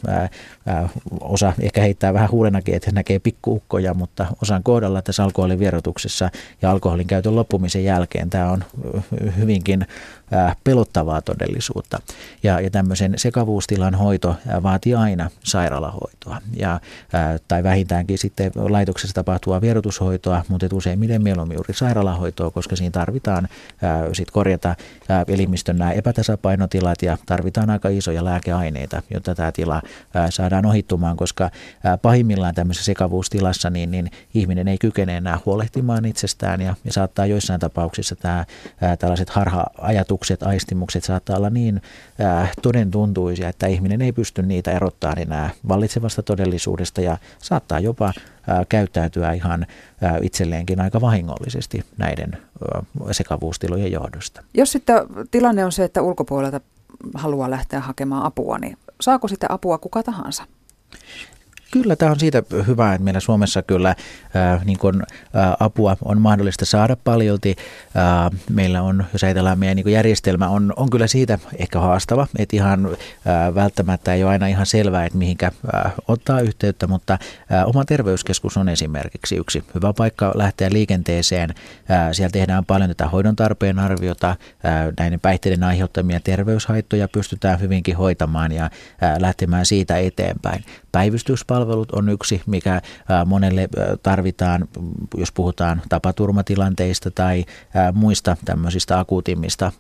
[1.21, 6.31] Osa ehkä heittää vähän huulenakin, että näkee pikkuukkoja, mutta osan kohdalla tässä alkoholin vierotuksessa
[6.63, 8.65] ja alkoholin käytön loppumisen jälkeen tämä on
[9.37, 9.87] hyvinkin
[10.65, 12.01] pelottavaa todellisuutta.
[12.43, 16.13] Ja, ja tämmöisen sekavuustilan hoito vaatii aina sairaalahoitoa.
[16.35, 16.81] hoitoa ja,
[17.49, 18.53] tai vähintäänkin sitten
[18.93, 23.49] laitoksessa tapahtuvaa vierotushoitoa, mutta useimmiten mieluummin juuri sairaalahoitoa, koska siinä tarvitaan
[23.83, 24.75] ää, sit korjata
[25.09, 29.83] ää, elimistön nämä epätasapainotilat ja tarvitaan aika isoja lääkeaineita, jotta tämä tila
[30.15, 31.51] ää, saadaan ohittumaan, koska
[31.85, 37.27] ää, pahimmillaan tämmöisessä sekavuustilassa niin, niin ihminen ei kykene enää huolehtimaan itsestään ja, ja saattaa
[37.27, 38.45] joissain tapauksissa tämä,
[38.81, 41.83] ää, tällaiset harha-ajatukset, aistimukset saattaa olla niin
[42.19, 48.13] ää, toden tuntuisia, että ihminen ei pysty niitä erottamaan enää vallitsevasta todellisuudesta ja saattaa jopa
[48.69, 49.67] käyttäytyä ihan
[50.23, 52.39] itselleenkin aika vahingollisesti näiden
[53.13, 54.43] sekavuustilojen johdosta.
[54.55, 54.97] Jos sitten
[55.31, 56.61] tilanne on se, että ulkopuolelta
[57.15, 60.45] haluaa lähteä hakemaan apua, niin saako sitten apua kuka tahansa?
[61.73, 63.95] Kyllä tämä on siitä hyvä, että meillä Suomessa kyllä
[64.35, 65.03] ää, niin kun,
[65.35, 67.57] ää, apua on mahdollista saada paljolti.
[67.95, 72.57] Ää, meillä on, jos ajatellaan meidän niin järjestelmä, on, on kyllä siitä ehkä haastava, että
[72.57, 72.89] ihan
[73.25, 77.19] ää, välttämättä ei ole aina ihan selvää, että mihinkä ää, ottaa yhteyttä, mutta
[77.51, 81.51] ää, oma terveyskeskus on esimerkiksi yksi hyvä paikka lähteä liikenteeseen.
[81.89, 87.97] Ää, siellä tehdään paljon tätä hoidon tarpeen arviota, ää, näiden päihteiden aiheuttamia terveyshaittoja pystytään hyvinkin
[87.97, 88.71] hoitamaan ja
[89.01, 90.65] ää, lähtemään siitä eteenpäin.
[90.93, 91.62] Päivystyspalvelut
[91.93, 92.83] on yksi, mikä
[93.27, 93.69] monelle
[94.03, 94.69] tarvitaan,
[95.17, 97.45] jos puhutaan tapaturmatilanteista tai
[97.93, 99.73] muista tämmöisistä akuutimmista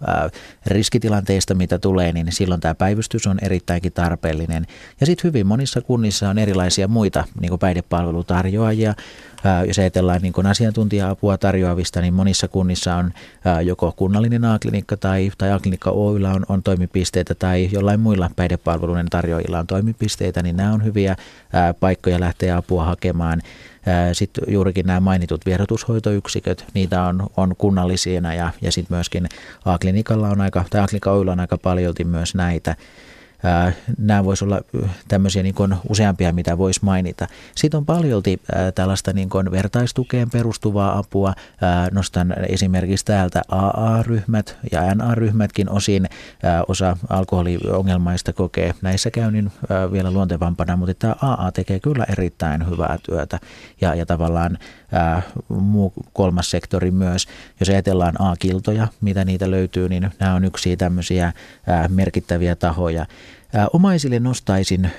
[0.66, 4.66] riskitilanteista, mitä tulee, niin silloin tämä päivystys on erittäinkin tarpeellinen.
[5.00, 8.94] Ja sitten hyvin monissa kunnissa on erilaisia muita niin päihdepalvelutarjoajia,
[9.66, 13.12] jos ajatellaan niin kuin asiantuntija-apua tarjoavista, niin monissa kunnissa on
[13.64, 19.58] joko kunnallinen A-klinikka tai, tai A-klinikka Oyllä on, on toimipisteitä tai jollain muilla päihdepalveluiden tarjoajilla
[19.58, 21.16] on toimipisteitä, niin nämä on hyviä
[21.80, 23.42] paikkoja lähteä apua hakemaan.
[24.12, 29.28] Sitten juurikin nämä mainitut vierotushoitoyksiköt, niitä on, on kunnallisina ja, ja sitten myöskin
[29.64, 32.76] A-klinikalla on aika, tai A-klinikka on aika paljolti myös näitä.
[33.98, 34.60] Nämä voisi olla
[35.08, 35.54] tämmöisiä niin
[35.88, 37.26] useampia, mitä voisi mainita.
[37.54, 38.40] Sitten on paljolti
[38.74, 41.34] tällaista niin kuin vertaistukeen perustuvaa apua.
[41.92, 46.08] Nostan esimerkiksi täältä AA-ryhmät ja NA-ryhmätkin osin.
[46.68, 49.52] Osa alkoholiongelmaista kokee näissä käynnin
[49.92, 53.38] vielä luontevampana, mutta tämä AA tekee kyllä erittäin hyvää työtä
[53.80, 54.58] ja, ja tavallaan
[55.48, 57.26] muu kolmas sektori myös.
[57.60, 61.32] Jos ajatellaan A-kiltoja, mitä niitä löytyy, niin nämä on yksi tämmöisiä
[61.88, 63.06] merkittäviä tahoja.
[63.72, 64.90] Omaisille nostaisin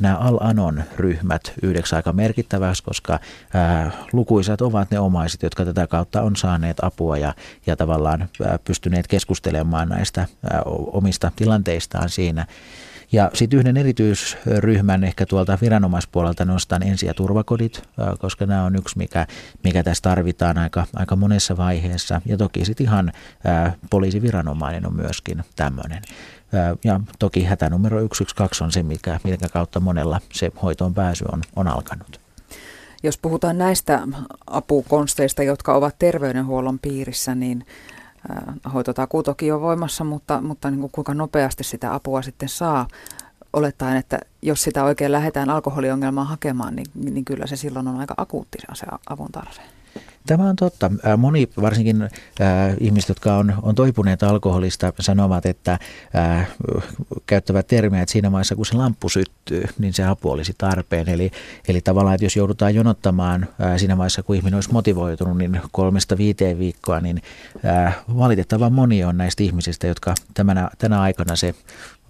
[0.00, 3.18] nämä Al-Anon ryhmät yhdeksi aika merkittäväksi, koska
[4.12, 7.34] lukuisat ovat ne omaiset, jotka tätä kautta on saaneet apua ja,
[7.66, 8.28] ja tavallaan
[8.64, 10.26] pystyneet keskustelemaan näistä
[10.92, 12.46] omista tilanteistaan siinä.
[13.12, 17.82] Ja sitten yhden erityisryhmän ehkä tuolta viranomaispuolelta nostan ensi- ja turvakodit,
[18.18, 19.26] koska nämä on yksi, mikä,
[19.64, 22.20] mikä tässä tarvitaan aika, aika monessa vaiheessa.
[22.26, 23.12] Ja toki sitten ihan
[23.90, 26.02] poliisiviranomainen on myöskin tämmöinen.
[26.84, 31.68] Ja toki hätänumero 112 on se, mikä, minkä kautta monella se hoitoon pääsy on, on
[31.68, 32.20] alkanut.
[33.02, 34.02] Jos puhutaan näistä
[34.46, 37.66] apukonsteista, jotka ovat terveydenhuollon piirissä, niin
[38.74, 42.88] hoitotakuu toki on voimassa, mutta, mutta niin kuin kuinka nopeasti sitä apua sitten saa,
[43.52, 48.14] olettaen, että jos sitä oikein lähdetään alkoholiongelmaa hakemaan, niin, niin kyllä se silloin on aika
[48.16, 49.62] akuutti se avun tarve.
[50.26, 50.90] Tämä on totta.
[51.16, 52.10] Moni, varsinkin äh,
[52.80, 55.78] ihmiset, jotka on, on toipuneet alkoholista, sanovat, että
[56.16, 56.48] äh,
[57.26, 61.08] käyttävät termiä, että siinä vaiheessa kun se lamppu syttyy, niin se apu olisi tarpeen.
[61.08, 61.30] Eli,
[61.68, 66.18] eli tavallaan, että jos joudutaan jonottamaan äh, siinä vaiheessa, kun ihminen olisi motivoitunut, niin kolmesta
[66.18, 67.22] viiteen viikkoa, niin
[67.64, 71.54] äh, valitettavan moni on näistä ihmisistä, jotka tämänä, tänä aikana se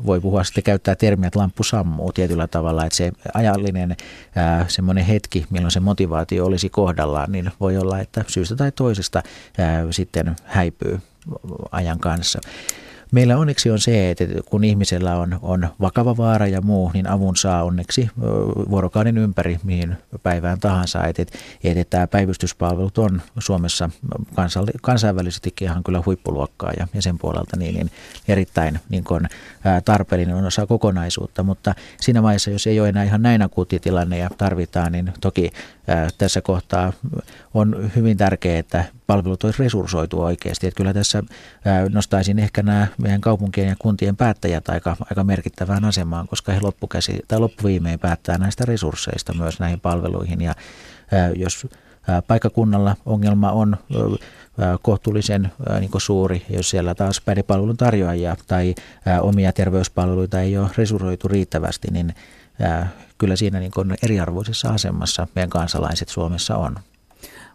[0.07, 3.97] voi puhua sitten käyttää termiä, että lamppu sammuu tietyllä tavalla, että se ajallinen
[4.69, 9.23] semmoinen hetki, milloin se motivaatio olisi kohdallaan, niin voi olla, että syystä tai toisesta
[9.59, 11.01] ää, sitten häipyy
[11.73, 12.41] ajan kanssa.
[13.13, 17.37] Meillä onneksi on se, että kun ihmisellä on, on vakava vaara ja muu, niin avun
[17.37, 18.11] saa onneksi
[18.71, 21.05] vuorokauden ympäri mihin päivään tahansa.
[21.05, 23.91] Että, että, että tämä päivystyspalvelut on Suomessa
[24.83, 27.91] kansainvälisestikin ihan kyllä huippuluokkaa ja, ja sen puolelta niin, niin
[28.29, 29.29] erittäin niin kuin,
[29.85, 31.43] tarpeellinen osa kokonaisuutta.
[31.43, 35.51] Mutta siinä vaiheessa, jos ei ole enää ihan näin akuutti tilanne ja tarvitaan, niin toki
[36.19, 36.93] tässä kohtaa
[37.55, 40.67] on hyvin tärkeää, että palvelut olisi resurssoitu oikeasti.
[40.67, 41.23] Että kyllä tässä
[41.93, 47.21] nostaisin ehkä nämä meidän kaupunkien ja kuntien päättäjät aika, aika merkittävään asemaan, koska he loppukäsi,
[47.29, 50.41] tai loppuviimein päättää näistä resursseista myös näihin palveluihin.
[50.41, 50.55] Ja
[51.37, 51.67] jos
[52.27, 53.77] paikakunnalla ongelma on
[54.83, 58.75] kohtuullisen niin suuri, jos siellä taas päihdepalvelun tarjoajia tai
[59.21, 62.15] omia terveyspalveluita ei ole resurssoitu riittävästi, niin
[63.19, 66.77] kyllä siinä niin eriarvoisessa asemassa meidän kansalaiset Suomessa on.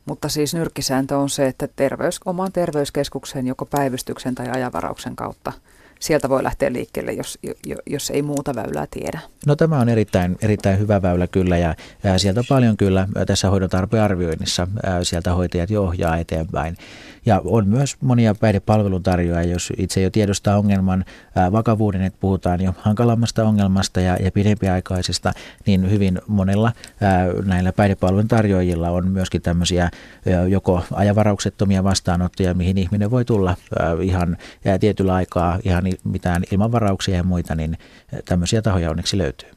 [0.05, 5.53] Mutta siis nyrkkisääntö on se, että terveys, oman terveyskeskuksen joko päivystyksen tai ajavarauksen kautta
[6.01, 7.39] sieltä voi lähteä liikkeelle, jos,
[7.87, 9.19] jos ei muuta väylää tiedä.
[9.47, 13.69] No tämä on erittäin, erittäin hyvä väylä kyllä ja, ja sieltä paljon kyllä tässä hoidon
[13.69, 14.67] tarpearvioinnissa
[15.03, 16.77] sieltä hoitajat jo ohjaa eteenpäin.
[17.25, 21.05] Ja on myös monia päihdepalveluntarjoajia, jos itse jo tiedostaa ongelman
[21.51, 25.33] vakavuuden, että puhutaan jo hankalammasta ongelmasta ja, ja pidempiaikaisesta,
[25.65, 26.71] niin hyvin monella
[27.01, 33.95] ää, näillä päihdepalveluntarjoajilla on myöskin tämmöisiä ää, joko ajavarauksettomia vastaanottoja, mihin ihminen voi tulla ää,
[34.01, 37.77] ihan ää, tietyllä aikaa, ihan mitään ilmanvarauksia ja muita, niin
[38.25, 39.49] tämmöisiä tahoja onneksi löytyy.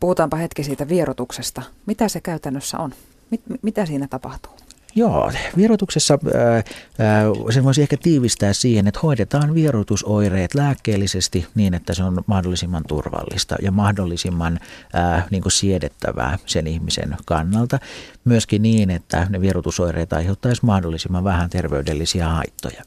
[0.00, 1.62] Puhutaanpa hetki siitä vierotuksesta.
[1.86, 2.92] Mitä se käytännössä on?
[3.30, 4.52] Mit, mitä siinä tapahtuu?
[4.96, 11.94] Joo, vierotuksessa ää, ää, sen voisi ehkä tiivistää siihen, että hoidetaan vierotusoireet lääkkeellisesti niin, että
[11.94, 14.60] se on mahdollisimman turvallista ja mahdollisimman
[14.92, 17.78] ää, niin kuin siedettävää sen ihmisen kannalta.
[18.24, 22.82] Myöskin niin, että ne vierotusoireet aiheuttaisi mahdollisimman vähän terveydellisiä haittoja.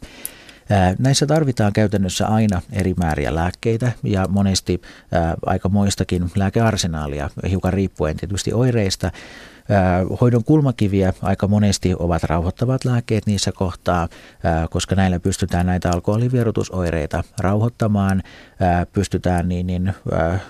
[0.99, 4.81] Näissä tarvitaan käytännössä aina eri määriä lääkkeitä ja monesti
[5.45, 9.11] aika moistakin lääkearsenaalia, hiukan riippuen tietysti oireista.
[10.21, 14.07] Hoidon kulmakiviä aika monesti ovat rauhoittavat lääkkeet niissä kohtaa,
[14.69, 18.23] koska näillä pystytään näitä alkoholivierotusoireita rauhoittamaan,
[18.93, 19.93] pystytään niin, niin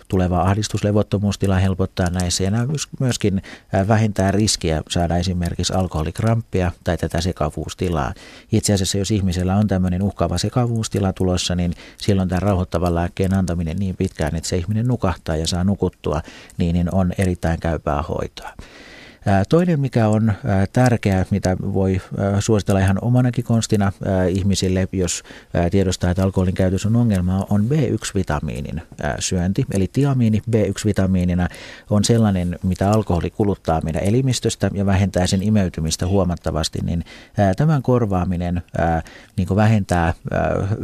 [0.07, 2.51] tuleva ahdistuslevottomuustila helpottaa näissä ja
[2.99, 3.41] myöskin
[3.87, 8.13] vähentää riskiä saada esimerkiksi alkoholikramppia tai tätä sekavuustilaa.
[8.51, 13.77] Itse asiassa jos ihmisellä on tämmöinen uhkaava sekavuustila tulossa, niin silloin tämän rauhoittavan lääkkeen antaminen
[13.77, 16.21] niin pitkään, että se ihminen nukahtaa ja saa nukuttua,
[16.57, 18.53] niin, niin on erittäin käypää hoitoa.
[19.49, 20.33] Toinen, mikä on
[20.73, 22.01] tärkeää, mitä voi
[22.39, 23.91] suositella ihan omanakin konstina
[24.29, 25.23] ihmisille, jos
[25.71, 28.81] tiedostaa, että alkoholin käytös on ongelma, on B1-vitamiinin
[29.19, 29.65] syönti.
[29.73, 31.47] Eli tiamiini B1-vitamiinina
[31.89, 37.03] on sellainen, mitä alkoholi kuluttaa meidän elimistöstä ja vähentää sen imeytymistä huomattavasti, niin
[37.57, 38.61] tämän korvaaminen
[39.37, 40.13] niin vähentää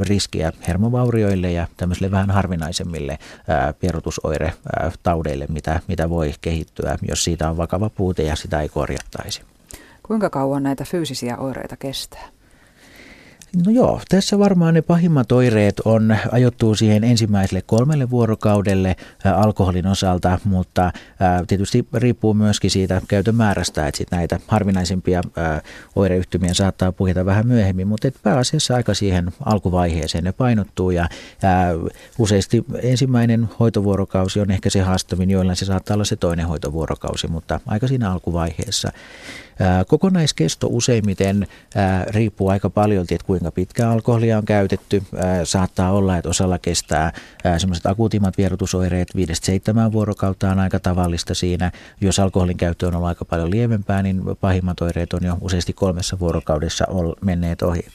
[0.02, 3.18] riskiä hermovaurioille ja tämmöisille vähän harvinaisemmille
[3.80, 9.42] pierutusoiretaudeille, mitä, mitä voi kehittyä, jos siitä on vakava puute sitä ei korjattaisi.
[10.04, 12.30] Kuinka kauan näitä fyysisiä oireita kestää?
[13.66, 18.96] No joo, tässä varmaan ne pahimmat oireet on, ajoittuu siihen ensimmäiselle kolmelle vuorokaudelle
[19.36, 20.92] alkoholin osalta, mutta
[21.48, 25.62] tietysti riippuu myöskin siitä käytön määrästä, että sit näitä harvinaisimpia ä,
[25.96, 31.10] oireyhtymiä saattaa puhita vähän myöhemmin, mutta et pääasiassa aika siihen alkuvaiheeseen ne painottuu ja
[32.20, 37.60] useasti ensimmäinen hoitovuorokausi on ehkä se haastavin, joilla se saattaa olla se toinen hoitovuorokausi, mutta
[37.68, 38.92] aika siinä alkuvaiheessa.
[39.88, 41.48] Kokonaiskesto useimmiten
[42.10, 45.04] riippuu aika paljon, että kuinka pitkään alkoholia on käytetty.
[45.44, 47.14] Saattaa olla, että osalla kestää
[47.58, 49.08] semmoiset akuutimmat vierotusoireet
[49.90, 51.72] 5-7 vuorokautta on aika tavallista siinä.
[52.02, 56.20] Jos alkoholin käyttö on ollut aika paljon lievempää, niin pahimmat oireet on jo useasti kolmessa
[56.20, 56.86] vuorokaudessa
[57.22, 57.86] menneet ohi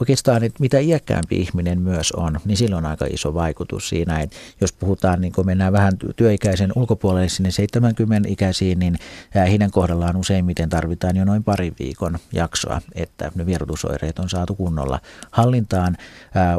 [0.00, 4.36] oikeastaan, että mitä iäkkäämpi ihminen myös on, niin sillä on aika iso vaikutus siinä, että
[4.60, 8.96] jos puhutaan, niin kun mennään vähän työikäisen ulkopuolelle sinne 70 ikäisiin, niin
[9.34, 15.00] heidän kohdallaan useimmiten tarvitaan jo noin parin viikon jaksoa, että ne vierotusoireet on saatu kunnolla
[15.30, 15.96] hallintaan.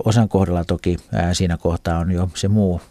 [0.05, 0.97] Osan kohdalla toki
[1.33, 2.81] siinä kohtaa on jo se muu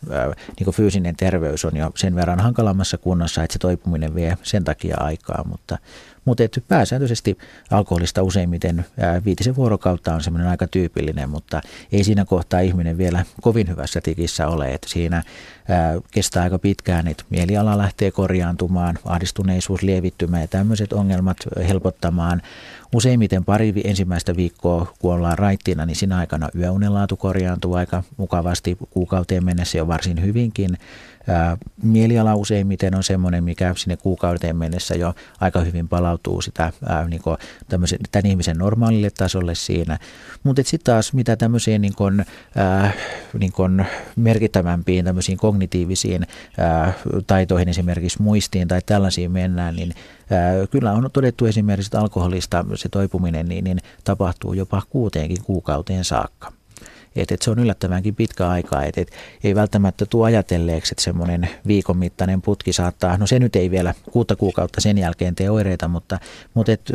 [0.60, 4.96] niin fyysinen terveys on jo sen verran hankalammassa kunnossa, että se toipuminen vie sen takia
[5.00, 5.78] aikaa, mutta
[6.26, 7.38] mutta pääsääntöisesti
[7.70, 8.84] alkoholista useimmiten
[9.24, 11.60] viitisen vuorokautta on semmoinen aika tyypillinen, mutta
[11.92, 14.74] ei siinä kohtaa ihminen vielä kovin hyvässä tikissä ole.
[14.74, 15.22] Että siinä
[15.68, 21.36] ää, kestää aika pitkään, että mieliala lähtee korjaantumaan, ahdistuneisuus lievittymään ja tämmöiset ongelmat
[21.68, 22.42] helpottamaan.
[22.94, 29.44] Useimmiten pari ensimmäistä viikkoa, kun ollaan raittina, niin siinä aikana yöunenlaatu korjaantuu aika mukavasti kuukauteen
[29.44, 30.78] mennessä jo varsin hyvinkin.
[31.82, 37.22] Mieliala useimmiten on semmoinen, mikä sinne kuukauteen mennessä jo aika hyvin palautuu sitä ää, niin
[37.22, 37.36] kuin
[37.68, 39.98] tämän ihmisen normaalille tasolle siinä.
[40.42, 42.24] Mutta sitten taas mitä tämmöisiin niin kuin,
[42.56, 42.92] ää,
[43.38, 46.26] niin kuin merkittävämpiin tämmöisiin kognitiivisiin
[46.58, 46.92] ää,
[47.26, 49.94] taitoihin, esimerkiksi muistiin tai tällaisiin mennään, niin
[50.30, 56.04] ää, kyllä on todettu esimerkiksi, että alkoholista se toipuminen niin, niin tapahtuu jopa kuuteenkin kuukauteen
[56.04, 56.52] saakka.
[57.16, 59.10] Et, et se on yllättävänkin pitkä aika, että et
[59.44, 63.94] ei välttämättä tule ajatelleeksi, että semmoinen viikon mittainen putki saattaa, no se nyt ei vielä
[64.12, 66.18] kuutta kuukautta sen jälkeen tee oireita, mutta,
[66.54, 66.92] mutta et,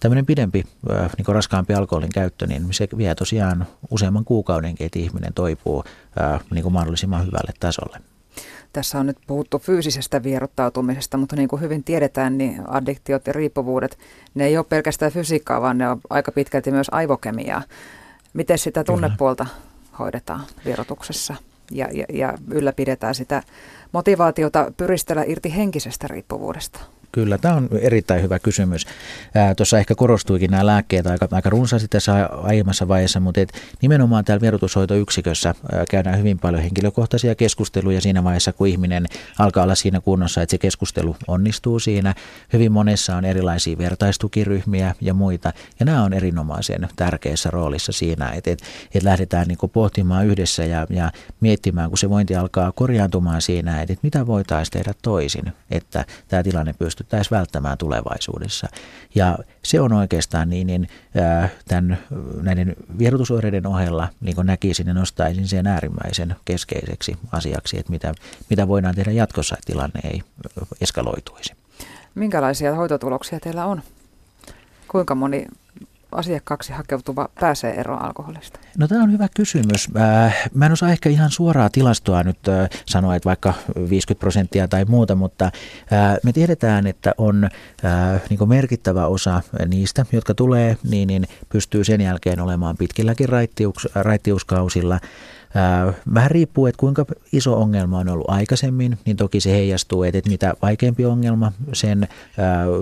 [0.00, 5.84] tämmöinen pidempi, niin raskaampi alkoholin käyttö, niin se vie tosiaan useamman kuukaudenkin, että ihminen toipuu
[6.50, 8.00] niin kuin mahdollisimman hyvälle tasolle.
[8.72, 13.98] Tässä on nyt puhuttu fyysisestä vierottautumisesta, mutta niin kuin hyvin tiedetään, niin addiktiot ja riippuvuudet,
[14.34, 17.62] ne ei ole pelkästään fysiikkaa, vaan ne on aika pitkälti myös aivokemiaa.
[18.32, 19.46] Miten sitä tunnepuolta
[19.98, 21.34] hoidetaan vierotuksessa
[21.70, 23.42] ja, ja, ja ylläpidetään sitä
[23.92, 26.80] motivaatiota pyristellä irti henkisestä riippuvuudesta?
[27.12, 28.86] Kyllä, tämä on erittäin hyvä kysymys.
[29.56, 33.52] Tuossa ehkä korostuikin nämä lääkkeet aika, aika runsaasti tässä aiemmassa vaiheessa, mutta et
[33.82, 39.06] nimenomaan täällä vierotushoitoyksikössä ää, käydään hyvin paljon henkilökohtaisia keskusteluja siinä vaiheessa, kun ihminen
[39.38, 42.14] alkaa olla siinä kunnossa, että se keskustelu onnistuu siinä.
[42.52, 48.50] Hyvin monessa on erilaisia vertaistukiryhmiä ja muita, ja nämä on erinomaisen tärkeässä roolissa siinä, että,
[48.50, 53.80] että, että lähdetään niin pohtimaan yhdessä ja, ja miettimään, kun se vointi alkaa korjaantumaan siinä,
[53.80, 58.68] että, että mitä voitaisiin tehdä toisin, että tämä tilanne pystyttäisiin välttämään tulevaisuudessa.
[59.14, 60.88] Ja se on oikeastaan niin, niin
[61.68, 61.98] tämän,
[62.42, 68.14] näiden vierotusoireiden ohella niin näkisin ja nostaisin sen äärimmäisen keskeiseksi asiaksi, että mitä,
[68.50, 70.22] mitä voidaan tehdä jatkossa, että tilanne ei
[70.80, 71.52] eskaloituisi.
[72.14, 73.82] Minkälaisia hoitotuloksia teillä on?
[74.88, 75.46] Kuinka moni
[76.12, 78.60] asiakkaaksi hakeutuva pääsee eroon alkoholista?
[78.78, 79.88] No tämä on hyvä kysymys.
[80.54, 82.38] Mä en osaa ehkä ihan suoraa tilastoa nyt
[82.86, 83.54] sanoa, että vaikka
[83.90, 85.50] 50 prosenttia tai muuta, mutta
[86.22, 87.48] me tiedetään, että on
[88.30, 93.28] niin merkittävä osa niistä, jotka tulee, niin, niin pystyy sen jälkeen olemaan pitkilläkin
[93.94, 94.44] raittius.
[96.14, 100.54] Vähän riippuu, että kuinka iso ongelma on ollut aikaisemmin, niin toki se heijastuu, että mitä
[100.62, 102.08] vaikeampi ongelma, sen,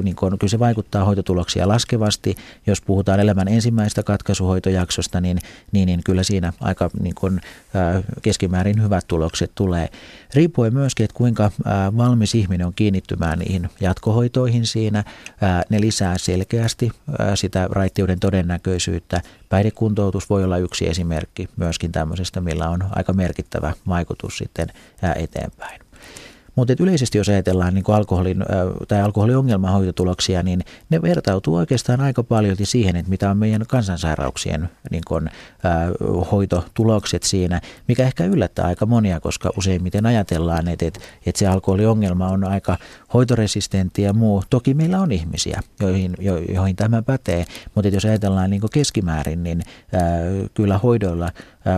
[0.02, 2.36] niin kun, kyllä se vaikuttaa hoitotuloksia laskevasti.
[2.66, 5.38] Jos puhutaan elämän ensimmäistä katkaisuhoitojaksosta, niin,
[5.72, 7.40] niin, niin kyllä siinä aika niin kun,
[8.22, 9.88] keskimäärin hyvät tulokset tulee.
[10.34, 11.50] Riippuen myöskin, että kuinka
[11.96, 15.04] valmis ihminen on kiinnittymään niihin jatkohoitoihin siinä,
[15.70, 16.90] ne lisää selkeästi
[17.34, 19.20] sitä raittiuden todennäköisyyttä.
[19.48, 24.68] Päihdekuntoutus voi olla yksi esimerkki myöskin tämmöisestä, millä on aika merkittävä vaikutus sitten
[25.16, 25.85] eteenpäin.
[26.56, 28.44] Mutta yleisesti jos ajatellaan niin alkoholin
[28.88, 34.68] tai alkoholiongelman hoitotuloksia, niin ne vertautuu oikeastaan aika paljon siihen, että mitä on meidän kansansairauksien
[34.90, 35.30] niin kuin,
[35.64, 35.88] ää,
[36.32, 42.28] hoitotulokset siinä, mikä ehkä yllättää aika monia, koska useimmiten ajatellaan, että, että, että se alkoholiongelma
[42.28, 42.78] on aika
[43.14, 44.42] hoitoresistentti ja muu.
[44.50, 47.44] Toki meillä on ihmisiä, joihin, jo, joihin tämä pätee,
[47.74, 50.02] mutta jos ajatellaan niin keskimäärin, niin ää,
[50.54, 51.30] kyllä hoidoilla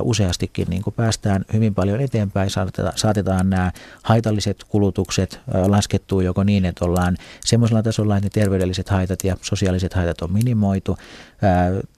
[0.02, 3.72] useastikin niin päästään hyvin paljon eteenpäin, saatetaan, saatetaan nämä
[4.02, 9.94] haitalliset kulutukset laskettua joko niin, että ollaan semmoisella tasolla, että ne terveydelliset haitat ja sosiaaliset
[9.94, 10.96] haitat on minimoitu,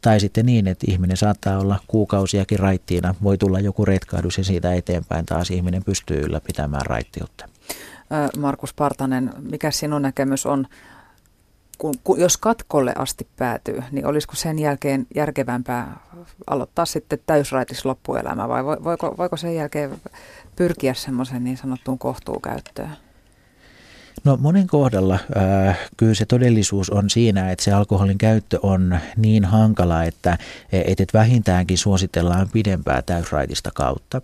[0.01, 4.75] tai sitten niin, että ihminen saattaa olla kuukausiakin raittiina, voi tulla joku retkahdus ja siitä
[4.75, 7.49] eteenpäin taas ihminen pystyy ylläpitämään raittiutta.
[8.39, 10.67] Markus Partanen, mikä sinun näkemys on,
[11.81, 15.97] kun, kun, jos katkolle asti päätyy, niin olisiko sen jälkeen järkevämpää
[16.47, 19.91] aloittaa sitten täysraitis loppuelämä vai voiko, voiko sen jälkeen
[20.57, 22.91] pyrkiä semmoisen niin sanottuun kohtuukäyttöön?
[24.25, 29.45] No monen kohdalla äh, kyllä se todellisuus on siinä, että se alkoholin käyttö on niin
[29.45, 30.39] hankala, että
[30.73, 34.21] et, et vähintäänkin suositellaan pidempää täysraitista kautta.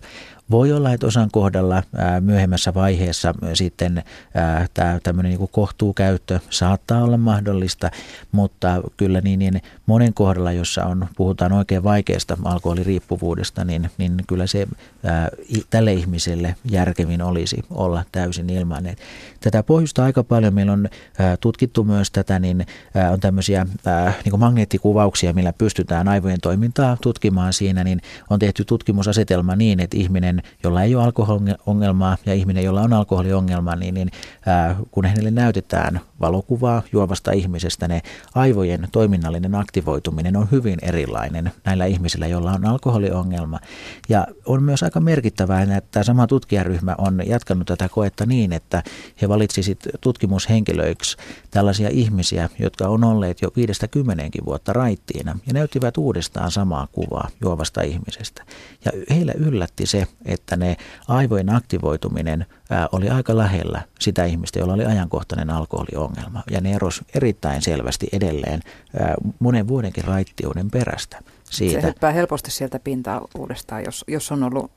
[0.51, 1.83] Voi olla, että osan kohdalla
[2.19, 4.03] myöhemmässä vaiheessa sitten
[4.73, 7.91] tämä tämmöinen niin kohtuukäyttö saattaa olla mahdollista,
[8.31, 14.47] mutta kyllä niin, niin monen kohdalla, jossa on, puhutaan oikein vaikeasta alkoholiriippuvuudesta, niin, niin kyllä
[14.47, 14.67] se
[15.69, 18.83] tälle ihmiselle järkevin olisi olla täysin ilman.
[19.39, 20.53] Tätä pohjusta aika paljon.
[20.53, 20.89] Meillä on
[21.39, 22.65] tutkittu myös tätä, niin
[23.11, 23.65] on tämmöisiä
[24.25, 30.36] niin magneettikuvauksia, millä pystytään aivojen toimintaa tutkimaan siinä, niin on tehty tutkimusasetelma niin, että ihminen
[30.37, 34.11] ihminen, jolla ei ole alkoholiongelmaa ja ihminen, jolla on alkoholiongelma, niin, niin
[34.45, 38.01] ää, kun hänelle näytetään valokuvaa juovasta ihmisestä, ne
[38.35, 43.59] aivojen toiminnallinen aktivoituminen on hyvin erilainen näillä ihmisillä, joilla on alkoholiongelma.
[44.09, 48.83] Ja on myös aika merkittävää, että tämä sama tutkijaryhmä on jatkanut tätä koetta niin, että
[49.21, 51.17] he valitsisivat tutkimushenkilöiksi
[51.51, 57.81] tällaisia ihmisiä, jotka on olleet jo 50 vuotta raittiina ja näyttivät uudestaan samaa kuvaa juovasta
[57.81, 58.43] ihmisestä.
[58.85, 62.45] Ja heille yllätti se, että ne aivojen aktivoituminen
[62.91, 66.43] oli aika lähellä sitä ihmistä, jolla oli ajankohtainen alkoholiongelma.
[66.51, 68.61] Ja ne erosi erittäin selvästi edelleen
[69.39, 71.19] monen vuodenkin raittiuden perästä
[71.51, 71.81] siitä.
[71.81, 74.71] Se hyppää helposti sieltä pintaa uudestaan, jos, jos on ollut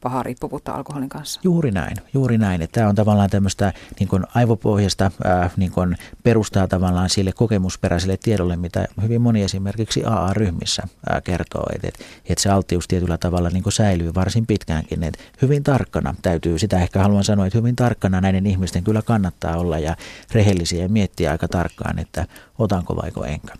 [0.00, 1.40] paha riippuvuutta alkoholin kanssa.
[1.44, 2.62] Juuri näin, juuri näin.
[2.62, 8.16] Että tämä on tavallaan tämmöistä niin kuin aivopohjasta äh, niin kuin perustaa tavallaan sille kokemusperäiselle
[8.16, 13.50] tiedolle, mitä hyvin moni esimerkiksi AA-ryhmissä äh, kertoo, että, että, että se alttius tietyllä tavalla
[13.50, 15.02] niin kuin säilyy varsin pitkäänkin.
[15.02, 19.56] Että hyvin tarkkana täytyy, sitä ehkä haluan sanoa, että hyvin tarkkana näiden ihmisten kyllä kannattaa
[19.56, 19.96] olla ja
[20.32, 22.26] rehellisiä ja miettiä aika tarkkaan, että
[22.58, 23.54] otanko vaiko enkä.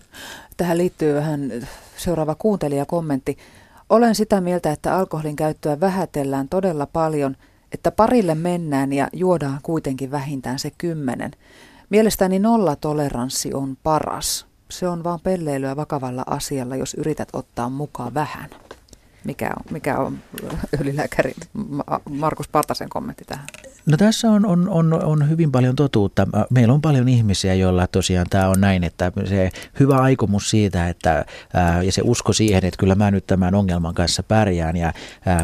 [0.57, 1.51] Tähän liittyy vähän
[2.01, 3.37] seuraava kuuntelijakommentti.
[3.89, 7.37] Olen sitä mieltä, että alkoholin käyttöä vähätellään todella paljon,
[7.71, 11.31] että parille mennään ja juodaan kuitenkin vähintään se kymmenen.
[11.89, 14.45] Mielestäni nollatoleranssi on paras.
[14.69, 18.49] Se on vaan pelleilyä vakavalla asialla, jos yrität ottaa mukaan vähän.
[19.23, 20.19] Mikä on, mikä on
[20.81, 21.33] ylilääkäri
[22.09, 23.45] Markus Partasen kommentti tähän?
[23.85, 26.27] No tässä on, on, on, on hyvin paljon totuutta.
[26.49, 31.25] Meillä on paljon ihmisiä, joilla tosiaan tämä on näin, että se hyvä aikomus siitä että,
[31.53, 34.93] ää, ja se usko siihen, että kyllä mä nyt tämän ongelman kanssa pärjään ja,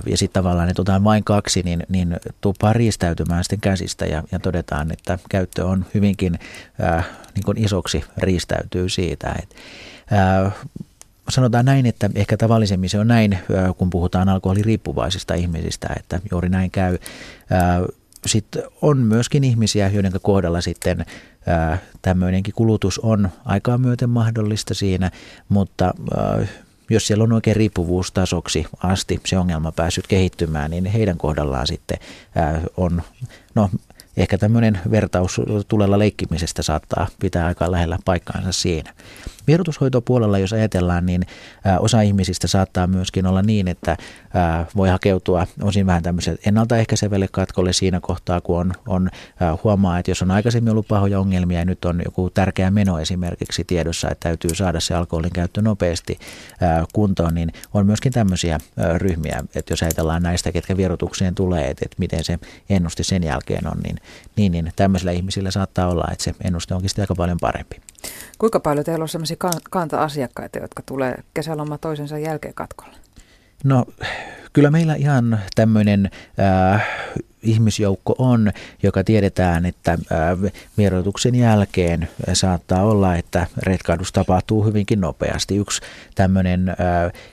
[0.06, 4.40] ja sitten tavallaan, että otetaan vain kaksi, niin, niin tuppaa riistäytymään sitten käsistä ja, ja
[4.40, 6.40] todetaan, että käyttö on hyvinkin
[6.82, 7.04] ää,
[7.36, 9.36] niin kuin isoksi riistäytyy siitä.
[9.44, 9.56] Et,
[10.12, 10.52] ää,
[11.30, 13.40] sanotaan näin, että ehkä tavallisemmin se on näin,
[13.78, 16.98] kun puhutaan alkoholiriippuvaisista ihmisistä, että juuri näin käy
[18.26, 21.06] sitten on myöskin ihmisiä, joiden kohdalla sitten
[22.02, 25.12] tämmöinenkin kulutus on aikaa myöten mahdollista siinä,
[25.50, 25.94] mutta
[26.90, 31.98] jos siellä on oikein riippuvuustasoksi asti se ongelma päässyt kehittymään, niin heidän kohdallaan sitten
[32.78, 33.02] on,
[33.56, 33.70] no
[34.18, 38.94] ehkä tämmöinen vertaus tulella leikkimisestä saattaa pitää aika lähellä paikkaansa siinä.
[39.48, 41.22] Vierotushoitopuolella, jos ajatellaan, niin
[41.80, 43.98] osa ihmisistä saattaa myöskin olla niin, että
[44.76, 49.10] voi hakeutua osin vähän tämmöiselle ennaltaehkäisevälle katkolle siinä kohtaa, kun on, on
[49.64, 53.64] huomaa, että jos on aikaisemmin ollut pahoja ongelmia ja nyt on joku tärkeä meno esimerkiksi
[53.64, 56.20] tiedossa, että täytyy saada se alkoholin käyttö nopeasti
[56.94, 58.60] kuntoon, niin on myöskin tämmöisiä
[58.98, 63.68] ryhmiä, että jos ajatellaan näistä, ketkä vierotukseen tulee, että, että miten se ennuste sen jälkeen
[63.68, 63.98] on, niin,
[64.36, 67.82] niin, niin tämmöisillä ihmisillä saattaa olla, että se ennuste onkin sitten aika paljon parempi.
[68.38, 69.38] Kuinka paljon teillä on sellaisia
[69.70, 73.07] kanta-asiakkaita, jotka tulee kesäloma toisensa jälkeen katkolle?
[73.64, 73.86] No
[74.54, 76.88] kyllä meillä ihan tämmöinen äh,
[77.44, 78.52] ihmisjoukko on,
[78.84, 85.56] joka tiedetään, että äh, vierotuksen jälkeen saattaa olla, että retkahdus tapahtuu hyvinkin nopeasti.
[85.56, 85.82] Yksi
[86.16, 86.76] tämmöinen äh,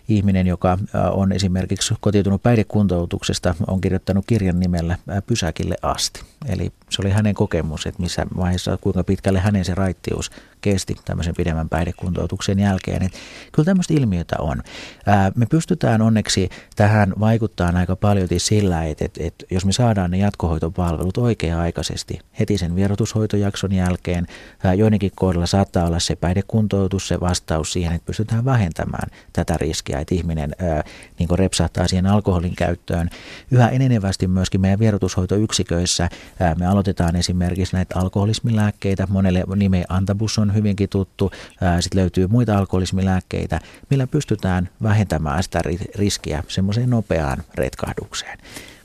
[0.08, 6.20] ihminen, joka äh, on esimerkiksi kotiutunut päihdekuntoutuksesta, on kirjoittanut kirjan nimellä Pysäkille asti.
[6.48, 10.30] Eli se oli hänen kokemus, että missä vaiheessa, kuinka pitkälle hänen se raittius
[10.64, 13.02] kesti tämmöisen pidemmän päihdekuntoutuksen jälkeen.
[13.02, 13.12] Et
[13.52, 14.62] kyllä tämmöistä ilmiötä on.
[15.06, 20.10] Ää, me pystytään onneksi tähän vaikuttaa aika paljon sillä, että, että, että jos me saadaan
[20.10, 24.26] ne jatkohoitopalvelut oikea-aikaisesti heti sen vierotushoitojakson jälkeen,
[24.64, 29.98] ää, joidenkin kohdalla saattaa olla se päihdekuntoutus se vastaus siihen, että pystytään vähentämään tätä riskiä,
[29.98, 30.84] että ihminen ää,
[31.18, 33.10] niin repsahtaa siihen alkoholin käyttöön.
[33.50, 36.08] Yhä enenevästi myöskin meidän vierotushoitoyksiköissä
[36.40, 39.06] ää, me aloitetaan esimerkiksi näitä alkoholismilääkkeitä.
[39.10, 41.32] Monelle nime antabus on hyvinkin tuttu.
[41.80, 45.62] Sitten löytyy muita alkoholismilääkkeitä, millä pystytään vähentämään sitä
[45.94, 48.38] riskiä semmoiseen nopeaan retkahdukseen.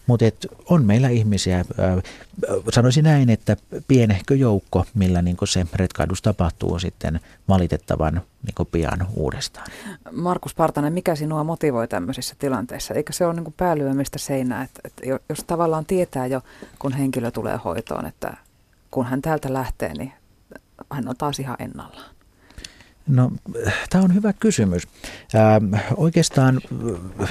[0.07, 0.25] Mutta
[0.65, 1.65] on meillä ihmisiä,
[2.71, 3.57] sanoisin näin, että
[3.87, 9.67] pienehkö joukko, millä niin se retkahdus tapahtuu sitten valitettavan niin pian uudestaan.
[10.11, 12.93] Markus Partanen, mikä sinua motivoi tämmöisissä tilanteissa?
[12.93, 16.41] Eikö se ole niin päälyömistä seinää, että, että jos tavallaan tietää jo,
[16.79, 18.37] kun henkilö tulee hoitoon, että
[18.91, 20.11] kun hän täältä lähtee, niin
[20.91, 22.09] hän on taas ihan ennallaan?
[23.07, 23.31] No,
[23.89, 24.83] tämä on hyvä kysymys.
[25.35, 26.61] Ähm, oikeastaan
[27.21, 27.29] äh,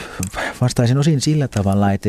[0.60, 2.08] vastaisin osin sillä tavalla, että,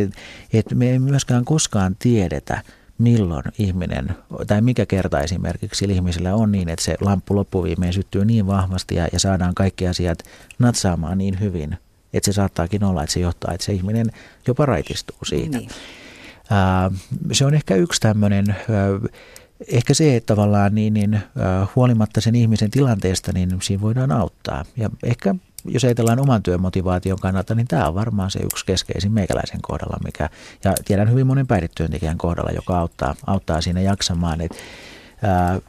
[0.53, 2.63] että me ei myöskään koskaan tiedetä,
[2.97, 4.15] milloin ihminen,
[4.47, 9.07] tai mikä kerta esimerkiksi ihmisellä on niin, että se lamppu loppuviimeen syttyy niin vahvasti ja,
[9.13, 10.19] ja saadaan kaikki asiat
[10.59, 11.77] natsaamaan niin hyvin,
[12.13, 14.11] että se saattaakin olla, että se johtaa, että se ihminen
[14.47, 15.57] jopa raitistuu siitä.
[15.57, 15.69] Niin.
[16.51, 16.99] Äh,
[17.31, 18.57] se on ehkä yksi tämmöinen äh,
[19.67, 21.19] ehkä se, että tavallaan niin, niin,
[21.75, 24.65] huolimatta sen ihmisen tilanteesta, niin siinä voidaan auttaa.
[24.77, 25.35] Ja ehkä
[25.65, 29.97] jos ajatellaan oman työn motivaation kannalta, niin tämä on varmaan se yksi keskeisin meikäläisen kohdalla,
[30.03, 30.29] mikä,
[30.63, 34.41] ja tiedän hyvin monen päihdetyöntekijän kohdalla, joka auttaa, auttaa siinä jaksamaan.
[34.41, 34.51] Et,
[35.21, 35.59] ää,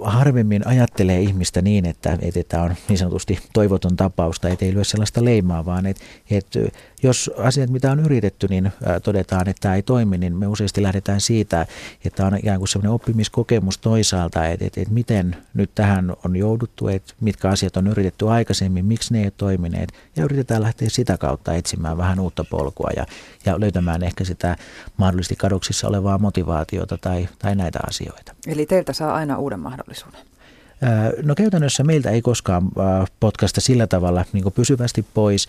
[0.00, 4.84] harvemmin ajattelee ihmistä niin, että, että tämä on niin sanotusti toivoton tapaus tai ei lyö
[4.84, 6.58] sellaista leimaa, vaan että, että
[7.06, 11.20] jos asiat, mitä on yritetty, niin todetaan, että tämä ei toimi, niin me useasti lähdetään
[11.20, 11.66] siitä,
[12.04, 16.88] että on ikään kuin sellainen oppimiskokemus toisaalta, että, että, että miten nyt tähän on jouduttu,
[16.88, 21.18] että mitkä asiat on yritetty aikaisemmin, miksi ne ei ole toimineet, ja yritetään lähteä sitä
[21.18, 23.06] kautta etsimään vähän uutta polkua ja,
[23.46, 24.56] ja löytämään ehkä sitä
[24.96, 28.34] mahdollisesti kadoksissa olevaa motivaatiota tai, tai näitä asioita.
[28.46, 30.35] Eli teiltä saa aina uuden mahdollisuuden?
[31.22, 32.68] No käytännössä meiltä ei koskaan
[33.20, 35.48] potkasta sillä tavalla niin pysyvästi pois.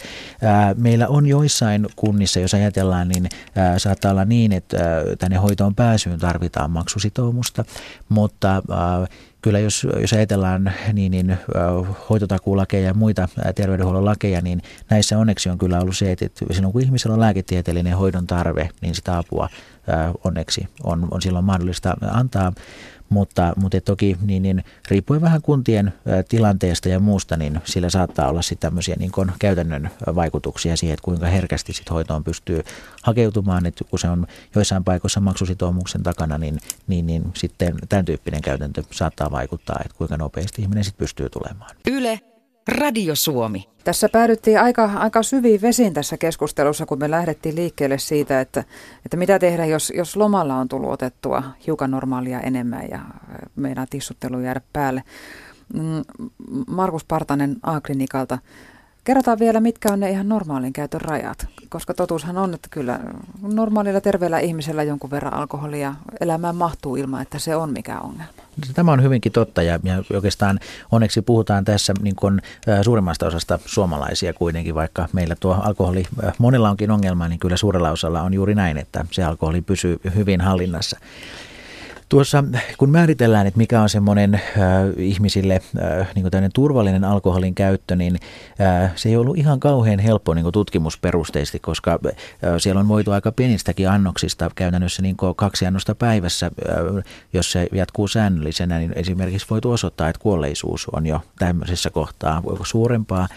[0.77, 3.29] Meillä on joissain kunnissa, jos ajatellaan, niin
[3.77, 4.77] saattaa olla niin, että
[5.19, 7.65] tänne hoitoon pääsyyn tarvitaan maksusitoumusta,
[8.09, 8.63] mutta
[9.41, 11.37] kyllä jos, jos ajatellaan niin, niin,
[12.09, 16.81] hoitotakuulakeja ja muita terveydenhuollon lakeja, niin näissä onneksi on kyllä ollut se, että silloin kun
[16.81, 19.49] ihmisellä on lääketieteellinen hoidon tarve, niin sitä apua
[20.23, 22.53] onneksi on, on silloin mahdollista antaa.
[23.09, 25.93] Mutta, mutta toki niin, niin, riippuen vähän kuntien
[26.29, 31.03] tilanteesta ja muusta, niin sillä saattaa olla sitten tämmöisiä niin kuin käytännön vaikutuksia siihen, että
[31.03, 32.63] kuinka herkästi sit hoitoon pystyy
[33.03, 33.65] hakeutumaan.
[33.65, 38.83] Että kun se on joissain paikoissa maksusitoumuksen takana, niin, niin, niin sitten tämän tyyppinen käytäntö
[38.91, 41.75] saattaa vaikuttaa, että kuinka nopeasti ihminen sitten pystyy tulemaan.
[41.87, 42.19] Yle,
[42.67, 43.69] Radio Suomi.
[43.83, 48.63] Tässä päädyttiin aika, aika syviin vesiin tässä keskustelussa, kun me lähdettiin liikkeelle siitä, että,
[49.05, 52.99] että mitä tehdä, jos, jos lomalla on tullut otettua hiukan normaalia enemmän ja
[53.55, 55.03] meidän tissuttelu jäädä päälle.
[55.73, 56.03] Mm,
[56.67, 58.39] Markus Partanen A-klinikalta.
[59.07, 62.99] Kerrotaan vielä, mitkä on ne ihan normaalin käytön rajat, koska totuushan on, että kyllä
[63.41, 68.31] normaalilla terveellä ihmisellä jonkun verran alkoholia elämään mahtuu ilman, että se on mikä ongelma.
[68.73, 70.59] Tämä on hyvinkin totta ja, ja oikeastaan
[70.91, 72.41] onneksi puhutaan tässä niin kuin,
[72.81, 77.91] suurimmasta osasta suomalaisia kuitenkin, vaikka meillä tuo alkoholi ä, monella onkin ongelma, niin kyllä suurella
[77.91, 80.99] osalla on juuri näin, että se alkoholi pysyy hyvin hallinnassa.
[82.09, 82.43] Tuossa
[82.77, 84.41] kun määritellään, että mikä on semmoinen äh,
[84.97, 85.61] ihmisille
[85.99, 88.17] äh, niin turvallinen alkoholin käyttö, niin
[88.61, 92.13] äh, se ei ollut ihan kauhean helppo niin tutkimusperusteisesti, koska äh,
[92.57, 97.03] siellä on voitu aika pienistäkin annoksista käytännössä niin kaksi annosta päivässä, äh,
[97.33, 103.27] jos se jatkuu säännöllisenä, niin esimerkiksi voitu osoittaa, että kuolleisuus on jo tämmöisessä kohtaa suurempaa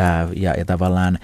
[0.00, 1.18] äh, ja, ja tavallaan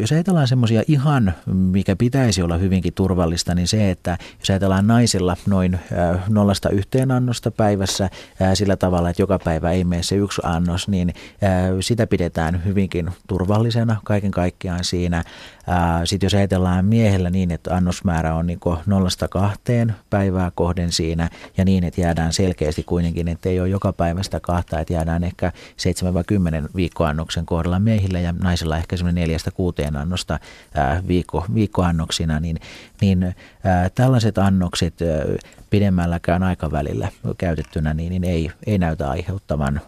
[0.00, 5.36] jos ajatellaan semmoisia ihan, mikä pitäisi olla hyvinkin turvallista, niin se, että jos ajatellaan naisilla
[5.46, 5.80] noin
[6.28, 8.10] nollasta yhteen annosta päivässä
[8.54, 11.14] sillä tavalla, että joka päivä ei mene se yksi annos, niin
[11.80, 15.24] sitä pidetään hyvinkin turvallisena kaiken kaikkiaan siinä.
[16.04, 21.64] Sitten jos ajatellaan miehellä niin, että annosmäärä on niin nollasta kahteen päivää kohden siinä ja
[21.64, 25.52] niin, että jäädään selkeästi kuitenkin, että ei ole joka päivästä kahta, että jäädään ehkä
[26.66, 30.38] 7-10 viikkoannoksen kohdalla miehillä ja naisilla ehkä semmoinen neljästä kuuteen annosta
[31.08, 32.60] viikko, viikkoannoksina, niin,
[33.00, 33.34] niin
[33.94, 34.94] tällaiset annokset
[35.70, 37.08] pidemmälläkään aikavälillä
[37.38, 39.80] käytettynä, niin, niin ei, ei näytä aiheuttavan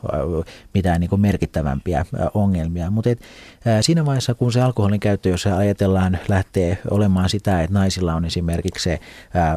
[0.74, 2.90] mitään niin merkittävämpiä ongelmia.
[2.90, 3.20] Mutta et,
[3.80, 8.84] siinä vaiheessa, kun se alkoholin käyttö, jos ajatellaan, lähtee olemaan sitä, että naisilla on esimerkiksi
[8.84, 9.00] se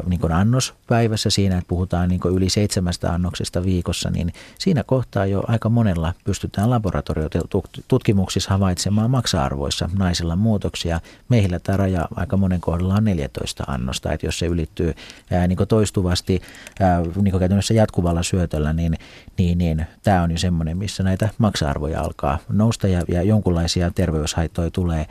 [0.06, 5.42] niin annos päivässä siinä, että puhutaan niin yli seitsemästä annoksesta viikossa, niin siinä kohtaa jo
[5.48, 11.00] aika monella pystytään laboratoriotutkimuksissa havaitsemaan maksa-arvoissa naisilla muutoksia.
[11.28, 14.94] Meillä tämä raja aika monen kohdalla on 14 annosta, että jos se ylittyy
[15.48, 16.42] niin toistuvasti
[16.80, 18.98] ää, niin käytännössä jatkuvalla syötöllä, niin,
[19.38, 24.70] niin, niin tämä on jo semmoinen, missä näitä maksa-arvoja alkaa nousta ja, ja jonkunlaisia terveyshaittoja
[24.70, 25.06] tulee.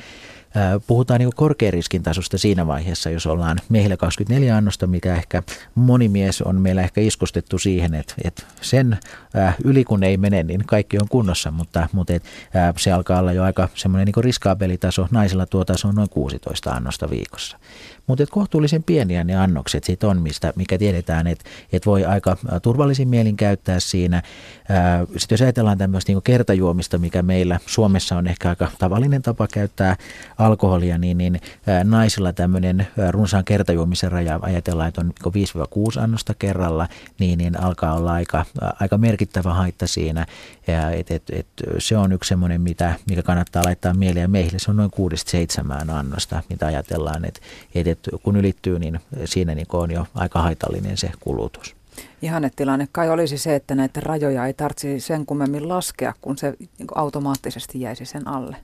[0.88, 5.44] Puhutaan niin korkean riskin tasosta siinä vaiheessa, jos ollaan miehillä 24 annosta, mikä ehkä
[5.76, 8.98] moni mies on meillä ehkä iskostettu siihen, että, että sen
[9.64, 12.24] yli kun ei mene, niin kaikki on kunnossa, mutta, mutta et,
[12.78, 15.08] se alkaa olla jo aika semmoinen niin riskaabelitaso.
[15.12, 17.58] Naisilla tuo taso on noin 16 annosta viikossa.
[18.10, 23.08] Mutta kohtuullisen pieniä ne annokset siitä on, mistä, mikä tiedetään, että et voi aika turvallisin
[23.08, 24.22] mielin käyttää siinä.
[25.18, 29.96] Sitten jos ajatellaan tämmöistä niin kertajuomista, mikä meillä Suomessa on ehkä aika tavallinen tapa käyttää
[30.38, 31.42] alkoholia, niin, niin
[31.84, 36.88] naisilla tämmöinen runsaan kertajuomisen raja, ajatellaan, että on 5-6 niinku annosta kerralla,
[37.20, 38.46] niin, niin alkaa olla aika,
[38.80, 40.26] aika merkittävä haitta siinä.
[40.68, 41.48] Ja et, et, et,
[41.78, 44.32] se on yksi semmoinen, mitä, mikä kannattaa laittaa mieleen.
[44.32, 44.92] Meille se on noin
[45.88, 47.42] 6-7 annosta, mitä ajatellaan, että
[47.76, 51.76] et, et, kun ylittyy, niin siinä niin on jo aika haitallinen se kulutus.
[52.22, 56.54] Ihannetilanne kai olisi se, että näitä rajoja ei tarvitsisi sen kummemmin laskea, kun se
[56.96, 58.56] automaattisesti jäisi sen alle.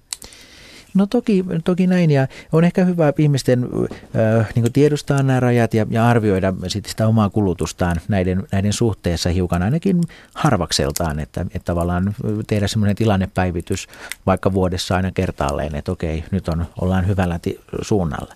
[0.96, 5.86] No toki, toki näin ja on ehkä hyvä ihmisten äh, niin tiedostaa nämä rajat ja,
[5.90, 10.02] ja arvioida sitten sitä omaa kulutustaan näiden, näiden suhteessa hiukan ainakin
[10.34, 12.16] harvakseltaan, että, että tavallaan
[12.48, 13.88] tehdä semmoinen tilannepäivitys
[14.26, 18.34] vaikka vuodessa aina kertaalleen, että okei, nyt on, ollaan hyvällä ti- suunnalla.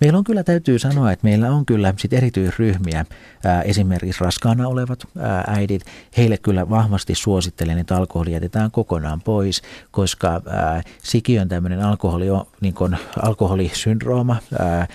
[0.00, 3.04] Meillä on kyllä, täytyy sanoa, että meillä on kyllä sit erityisryhmiä,
[3.44, 5.82] ää, esimerkiksi raskaana olevat ää, äidit.
[6.16, 12.26] Heille kyllä vahvasti suosittelen, että alkoholi jätetään kokonaan pois, koska ää, sikiön tämmöinen alkoholi,
[12.60, 12.74] niin
[13.22, 14.86] alkoholisyndrooma, ää,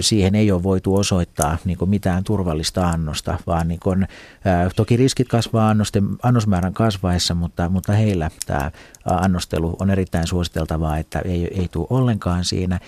[0.00, 4.08] siihen ei ole voitu osoittaa niin mitään turvallista annosta, vaan niin kuin,
[4.76, 8.70] toki riskit kasvaa annosten, annosmäärän kasvaessa, mutta, mutta heillä tämä
[9.04, 12.80] annostelu on erittäin suositeltavaa, että ei, ei tule ollenkaan siinä.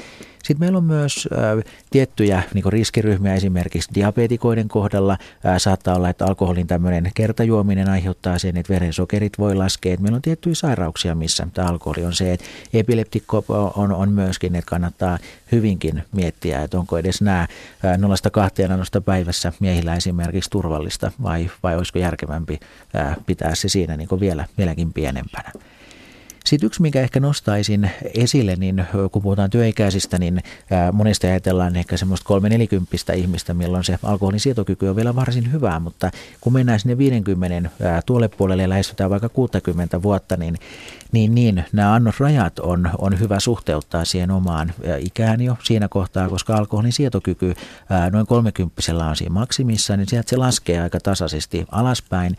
[0.43, 5.12] Sitten meillä on myös äh, tiettyjä niin riskiryhmiä esimerkiksi diabetikoiden kohdalla.
[5.47, 9.97] Äh, saattaa olla, että alkoholin tämmöinen kertajuominen aiheuttaa sen, että verensokerit voi laskea.
[10.01, 13.45] Meillä on tiettyjä sairauksia, missä tämä alkoholi on se, että epileptikko
[13.76, 15.18] on, on myöskin, että kannattaa
[15.53, 17.47] hyvinkin miettiä, että onko edes nämä
[18.68, 22.61] 0-2 annosta päivässä miehillä esimerkiksi turvallista vai, vai olisiko järkevämpi
[23.26, 25.53] pitää se siinä niin vielä, vieläkin pienempänä.
[26.45, 30.40] Sitten yksi, mikä ehkä nostaisin esille, niin kun puhutaan työikäisistä, niin
[30.93, 35.80] monesti ajatellaan ehkä semmoista kolme nelikymppistä ihmistä, milloin se alkoholin sietokyky on vielä varsin hyvää,
[35.80, 37.70] mutta kun mennään sinne 50
[38.07, 40.59] tuolle puolelle ja lähestytään vaikka 60 vuotta, niin,
[41.12, 46.57] niin, niin nämä annosrajat on, on hyvä suhteuttaa siihen omaan ikään jo siinä kohtaa, koska
[46.57, 47.55] alkoholin sietokyky
[48.12, 52.36] noin 30 on siinä maksimissa, niin sieltä se laskee aika tasaisesti alaspäin.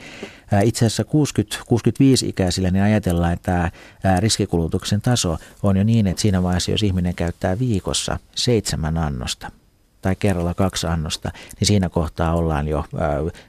[0.64, 3.72] Itse asiassa 60-65-ikäisillä niin ajatellaan, että
[4.02, 9.52] tämä riskikulutuksen taso on jo niin, että siinä vaiheessa, jos ihminen käyttää viikossa seitsemän annosta–
[10.04, 12.86] tai kerralla kaksi annosta, niin siinä kohtaa ollaan jo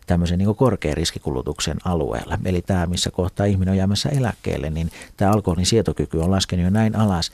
[0.06, 2.38] tämmöisen niin korkean riskikulutuksen alueella.
[2.44, 6.70] Eli tämä, missä kohtaa ihminen on jäämässä eläkkeelle, niin tämä alkoholin sietokyky on laskenut jo
[6.70, 7.32] näin alas,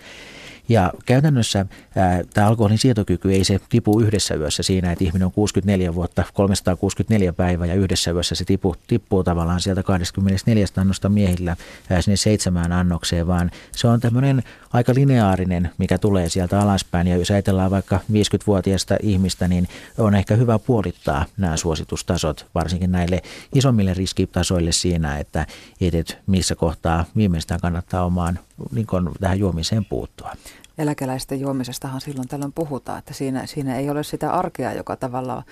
[0.70, 1.66] ja käytännössä
[1.96, 6.24] ää, tämä alkoholin sietokyky ei se tipu yhdessä yössä siinä, että ihminen on 64 vuotta,
[6.34, 11.56] 364 päivää ja yhdessä yössä se tipu, tippuu tavallaan sieltä 24 annosta miehillä
[11.90, 14.42] ää, sinne seitsemään annokseen, vaan se on tämmöinen
[14.72, 17.06] aika lineaarinen, mikä tulee sieltä alaspäin.
[17.06, 19.68] Ja jos ajatellaan vaikka 50-vuotiaista ihmistä, niin
[19.98, 23.22] on ehkä hyvä puolittaa nämä suositustasot, varsinkin näille
[23.54, 25.46] isommille riskitasoille siinä, että,
[25.80, 28.38] että missä kohtaa viimeistään kannattaa omaan
[28.72, 28.86] niin
[29.20, 30.32] tähän juomiseen puuttua
[30.80, 35.42] eläkeläisten juomisestahan silloin tällöin puhutaan, että siinä, siinä ei ole sitä arkea, joka tavallaan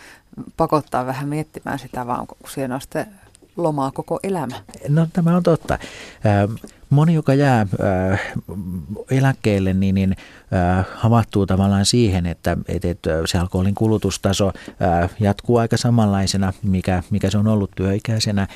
[0.56, 3.06] pakottaa vähän miettimään sitä, vaan kun siinä on sitten
[3.56, 4.54] lomaa koko elämä.
[4.88, 5.78] No tämä on totta.
[6.90, 7.66] Moni, joka jää
[9.10, 10.16] eläkkeelle, niin, niin
[10.94, 14.52] havahtuu tavallaan siihen, että, että se alkoholin kulutustaso
[15.20, 18.46] jatkuu aika samanlaisena, mikä, mikä se on ollut työikäisenä.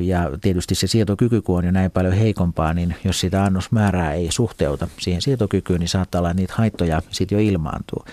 [0.00, 4.30] Ja tietysti se sietokyky, kun on jo näin paljon heikompaa, niin jos sitä annosmäärää ei
[4.30, 8.04] suhteuta siihen sietokykyyn, niin saattaa olla niitä haittoja sitten jo ilmaantuu.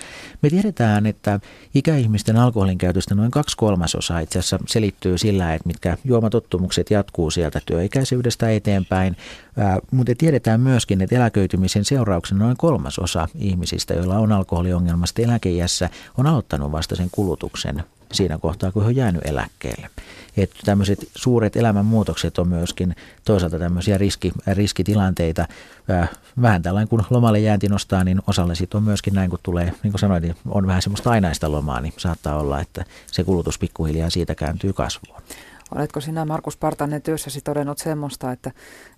[0.41, 1.39] Me tiedetään, että
[1.75, 7.61] ikäihmisten alkoholin käytöstä noin kaksi kolmasosaa itse asiassa selittyy sillä, että mitkä juomatottumukset jatkuu sieltä
[7.65, 9.17] työikäisyydestä eteenpäin.
[9.91, 16.71] Mutta tiedetään myöskin, että eläköitymisen seurauksena noin kolmasosa ihmisistä, joilla on alkoholiongelmasta eläkeiässä, on aloittanut
[16.71, 19.89] vasta sen kulutuksen siinä kohtaa, kun he on jäänyt eläkkeelle.
[20.37, 22.95] Että tämmöiset suuret elämänmuutokset on myöskin
[23.25, 25.47] toisaalta tämmöisiä riski, riskitilanteita.
[26.41, 29.91] Vähän tällainen, kun lomalle jäänti nostaa, niin osalle sitten on myöskin näin, kun tulee, niin
[29.91, 34.09] kuin sanoin, niin on vähän semmoista ainaista lomaa, niin saattaa olla, että se kulutus pikkuhiljaa
[34.09, 35.21] siitä kääntyy kasvuun.
[35.75, 38.51] Oletko sinä Markus Partanen työssäsi todennut semmoista, että,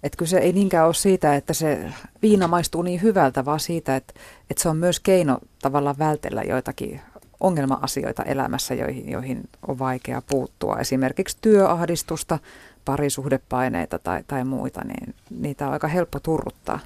[0.03, 4.13] että kyse ei niinkään ole siitä, että se viina maistuu niin hyvältä, vaan siitä, että,
[4.49, 7.01] että se on myös keino tavallaan vältellä joitakin
[7.39, 10.77] ongelma-asioita elämässä, joihin, joihin on vaikea puuttua.
[10.77, 12.39] Esimerkiksi työahdistusta,
[12.85, 16.79] parisuhdepaineita tai, tai muita, niin niitä on aika helppo turruttaa.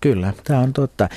[0.00, 1.08] Kyllä, tämä on totta.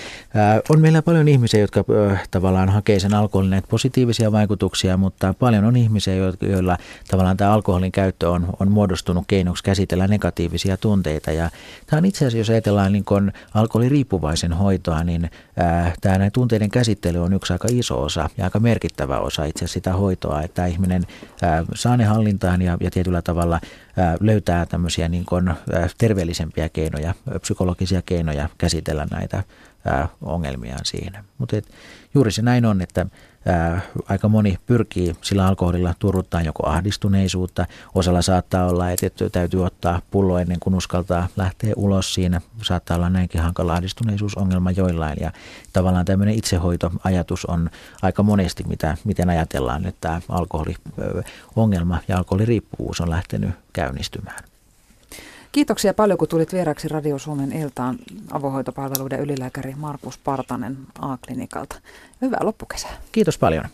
[0.70, 1.84] On meillä paljon ihmisiä, jotka
[2.32, 6.78] tavallaan hakee sen alkoholin näitä positiivisia vaikutuksia, mutta paljon on ihmisiä, joilla
[7.12, 11.32] tavallaan tämä alkoholin käyttö on, on muodostunut keinoksi käsitellä negatiivisia tunteita.
[11.32, 11.50] Ja
[11.86, 15.30] tämä on itse asiassa, jos ajatellaan niin kun alkoholiriippuvaisen hoitoa, niin
[16.02, 19.74] tämä näin tunteiden käsittely on yksi aika iso osa ja aika merkittävä osa itse asiassa
[19.74, 21.04] sitä hoitoa, että ihminen
[21.76, 23.60] saa ne hallintaan ja, ja tietyllä tavalla
[24.20, 25.52] löytää tämmöisiä niin kuin
[25.98, 28.71] terveellisempiä keinoja, psykologisia keinoja käsitellä
[29.12, 29.44] näitä
[30.22, 31.24] ongelmiaan siinä.
[31.38, 31.56] Mutta
[32.14, 33.06] juuri se näin on, että
[33.46, 37.66] ää, aika moni pyrkii sillä alkoholilla turruttaa joko ahdistuneisuutta.
[37.96, 42.42] Osalla saattaa olla, että, että täytyy ottaa pullo ennen kuin uskaltaa lähteä ulos siinä.
[42.62, 45.18] Saattaa olla näinkin hankala ahdistuneisuusongelma joillain.
[45.22, 45.32] Ja
[45.74, 47.70] tavallaan tämmöinen itsehoitoajatus on
[48.02, 54.51] aika monesti, mitä, miten ajatellaan, että tämä alkoholiongelma ja alkoholiriippuvuus on lähtenyt käynnistymään.
[55.52, 57.98] Kiitoksia paljon, kun tulit vieraksi Radio Suomen iltaan
[58.32, 61.76] avohoitopalveluiden ylilääkäri Markus Partanen A-klinikalta.
[62.22, 62.92] Hyvää loppukesää.
[63.12, 63.66] Kiitos paljon.